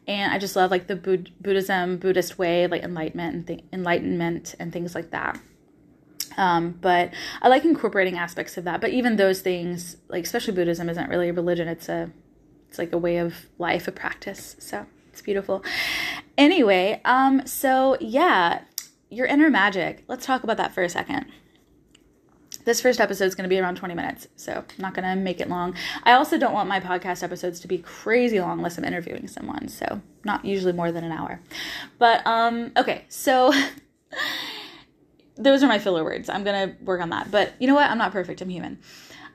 And 0.08 0.32
i 0.32 0.38
just 0.38 0.56
love 0.56 0.72
like 0.72 0.88
the 0.88 0.96
Bud- 0.96 1.32
buddhism 1.42 1.98
buddhist 1.98 2.38
way 2.38 2.68
like 2.68 2.84
enlightenment 2.84 3.36
and 3.36 3.48
th- 3.48 3.64
enlightenment 3.74 4.56
and 4.60 4.72
things 4.72 4.96
like 4.96 5.12
that 5.12 5.40
um, 6.38 6.78
but 6.82 7.12
i 7.42 7.48
like 7.48 7.66
incorporating 7.66 8.18
aspects 8.18 8.58
of 8.58 8.64
that 8.64 8.80
but 8.80 8.92
even 8.92 9.16
those 9.16 9.42
things 9.42 9.98
like 10.08 10.24
especially 10.24 10.54
buddhism 10.54 10.90
isn't 10.90 11.10
really 11.10 11.30
a 11.30 11.34
religion 11.34 11.68
it's 11.68 11.90
a 11.90 12.10
it's 12.70 12.78
like 12.78 12.94
a 12.94 12.98
way 12.98 13.18
of 13.18 13.48
life 13.58 13.88
a 13.88 13.92
practice 13.92 14.56
so 14.60 14.86
it's 15.12 15.22
beautiful 15.22 15.64
anyway 16.38 17.02
um 17.06 17.46
so 17.46 17.98
yeah 18.00 18.62
your 19.10 19.26
inner 19.26 19.50
magic. 19.50 20.04
Let's 20.08 20.26
talk 20.26 20.44
about 20.44 20.58
that 20.58 20.74
for 20.74 20.84
a 20.84 20.90
second. 20.90 21.26
This 22.66 22.82
first 22.82 23.00
episode 23.00 23.26
is 23.26 23.36
going 23.36 23.44
to 23.44 23.50
be 23.50 23.60
around 23.60 23.76
20 23.76 23.94
minutes, 23.94 24.28
so 24.36 24.54
I'm 24.54 24.82
not 24.82 24.94
going 24.94 25.08
to 25.08 25.16
make 25.16 25.40
it 25.40 25.50
long. 25.50 25.74
I 26.04 26.14
also 26.14 26.38
don't 26.38 26.54
want 26.54 26.68
my 26.68 26.82
podcast 26.82 27.24
episodes 27.24 27.62
to 27.62 27.68
be 27.68 27.78
crazy 27.78 28.42
long 28.42 28.58
unless 28.58 28.78
I'm 28.78 28.84
interviewing 28.84 29.28
someone, 29.28 29.70
so 29.70 30.02
not 30.26 30.44
usually 30.44 30.74
more 30.74 30.92
than 30.92 31.06
an 31.06 31.12
hour. 31.14 31.40
But 31.98 32.26
um 32.28 32.72
okay, 32.76 33.06
so 33.08 33.54
those 35.38 35.64
are 35.64 35.68
my 35.68 35.80
filler 35.80 36.04
words. 36.04 36.30
I'm 36.30 36.44
going 36.44 36.70
to 36.70 36.84
work 36.84 37.02
on 37.02 37.10
that. 37.10 37.32
But 37.32 37.54
you 37.60 37.68
know 37.68 37.76
what? 37.76 37.90
I'm 37.90 37.98
not 37.98 38.12
perfect. 38.12 38.42
I'm 38.42 38.50
human. 38.50 38.80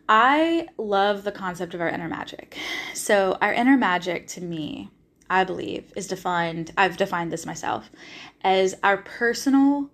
I 0.09 0.68
love 0.78 1.25
the 1.25 1.32
concept 1.32 1.75
of 1.75 1.80
our 1.80 1.88
inner 1.88 2.09
magic. 2.09 2.56
So, 2.92 3.38
our 3.40 3.52
inner 3.52 3.76
magic 3.76 4.26
to 4.28 4.40
me 4.40 4.90
I 5.32 5.44
believe, 5.44 5.90
is 5.97 6.09
defined, 6.09 6.73
I've 6.76 6.99
defined 6.99 7.32
this 7.32 7.47
myself, 7.47 7.90
as 8.42 8.75
our 8.82 8.99
personal, 8.99 9.90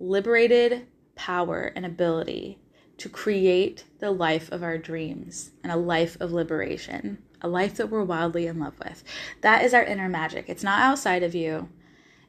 liberated 0.00 0.86
power 1.14 1.72
and 1.76 1.84
ability 1.84 2.58
to 2.96 3.10
create 3.10 3.84
the 3.98 4.10
life 4.10 4.50
of 4.50 4.62
our 4.62 4.78
dreams 4.78 5.50
and 5.62 5.70
a 5.70 5.76
life 5.76 6.16
of 6.20 6.32
liberation, 6.32 7.22
a 7.42 7.48
life 7.48 7.74
that 7.76 7.90
we're 7.90 8.02
wildly 8.02 8.46
in 8.46 8.58
love 8.58 8.78
with. 8.78 9.04
That 9.42 9.62
is 9.62 9.74
our 9.74 9.84
inner 9.84 10.08
magic. 10.08 10.48
It's 10.48 10.64
not 10.64 10.80
outside 10.80 11.22
of 11.22 11.34
you, 11.34 11.68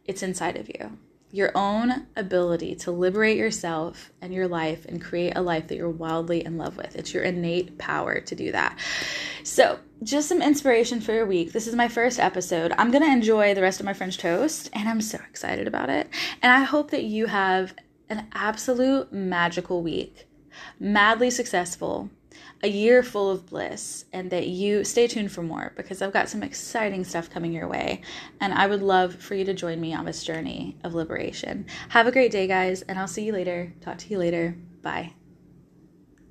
it's 0.04 0.22
inside 0.22 0.58
of 0.58 0.68
you 0.68 0.98
your 1.32 1.52
own 1.56 2.08
ability 2.16 2.76
to 2.76 2.92
liberate 2.92 3.38
yourself 3.38 4.12
and 4.22 4.34
your 4.34 4.48
life 4.48 4.86
and 4.86 5.02
create 5.02 5.34
a 5.36 5.42
life 5.42 5.68
that 5.68 5.76
you're 5.76 5.90
wildly 5.90 6.44
in 6.44 6.58
love 6.58 6.76
with. 6.76 6.96
It's 6.96 7.14
your 7.14 7.24
innate 7.24 7.78
power 7.78 8.20
to 8.20 8.36
do 8.36 8.52
that. 8.52 8.78
So, 9.44 9.80
just 10.02 10.30
some 10.30 10.42
inspiration 10.42 11.02
for 11.02 11.12
your 11.12 11.26
week. 11.26 11.52
This 11.52 11.68
is 11.68 11.76
my 11.76 11.88
first 11.88 12.20
episode. 12.20 12.74
I'm 12.78 12.90
going 12.90 13.04
to 13.04 13.12
enjoy 13.12 13.54
the 13.54 13.62
rest 13.62 13.80
of 13.80 13.86
my 13.86 13.94
French 13.94 14.18
toast, 14.18 14.70
and 14.74 14.88
I'm 14.88 15.02
so 15.02 15.20
excited 15.30 15.68
about 15.68 15.90
it. 15.90 16.10
And 16.42 16.52
I 16.52 16.64
hope 16.64 16.92
that 16.92 17.04
you 17.04 17.26
have 17.26 17.74
an 18.08 18.28
absolute 18.34 19.12
magical 19.12 19.84
week, 19.84 20.28
madly 20.80 21.30
successful 21.30 22.10
a 22.62 22.68
year 22.68 23.04
full 23.04 23.30
of 23.30 23.46
bliss 23.46 24.06
and 24.12 24.30
that 24.32 24.48
you 24.48 24.84
stay 24.84 25.08
tuned 25.08 25.32
for 25.32 25.42
more 25.42 25.74
because 25.76 26.02
I've 26.02 26.14
got 26.14 26.30
some 26.30 26.44
exciting 26.44 27.04
stuff 27.04 27.30
coming 27.30 27.54
your 27.54 27.68
way. 27.68 28.02
And 28.42 28.54
I 28.54 28.68
would 28.68 28.82
love 28.82 29.16
for 29.16 29.36
you 29.36 29.46
to 29.46 29.54
join 29.54 29.80
me 29.80 29.94
on 29.94 30.06
this 30.06 30.24
journey 30.24 30.78
of 30.84 30.94
liberation. 30.94 31.66
Have 31.90 32.08
a 32.08 32.12
great 32.12 32.32
day, 32.32 32.48
guys, 32.48 32.82
and 32.84 33.00
I'll 33.00 33.08
see 33.08 33.26
you 33.26 33.34
later. 33.34 33.74
Talk 33.82 33.98
to 34.00 34.10
you 34.10 34.18
later. 34.18 34.58
Bye. 34.82 35.19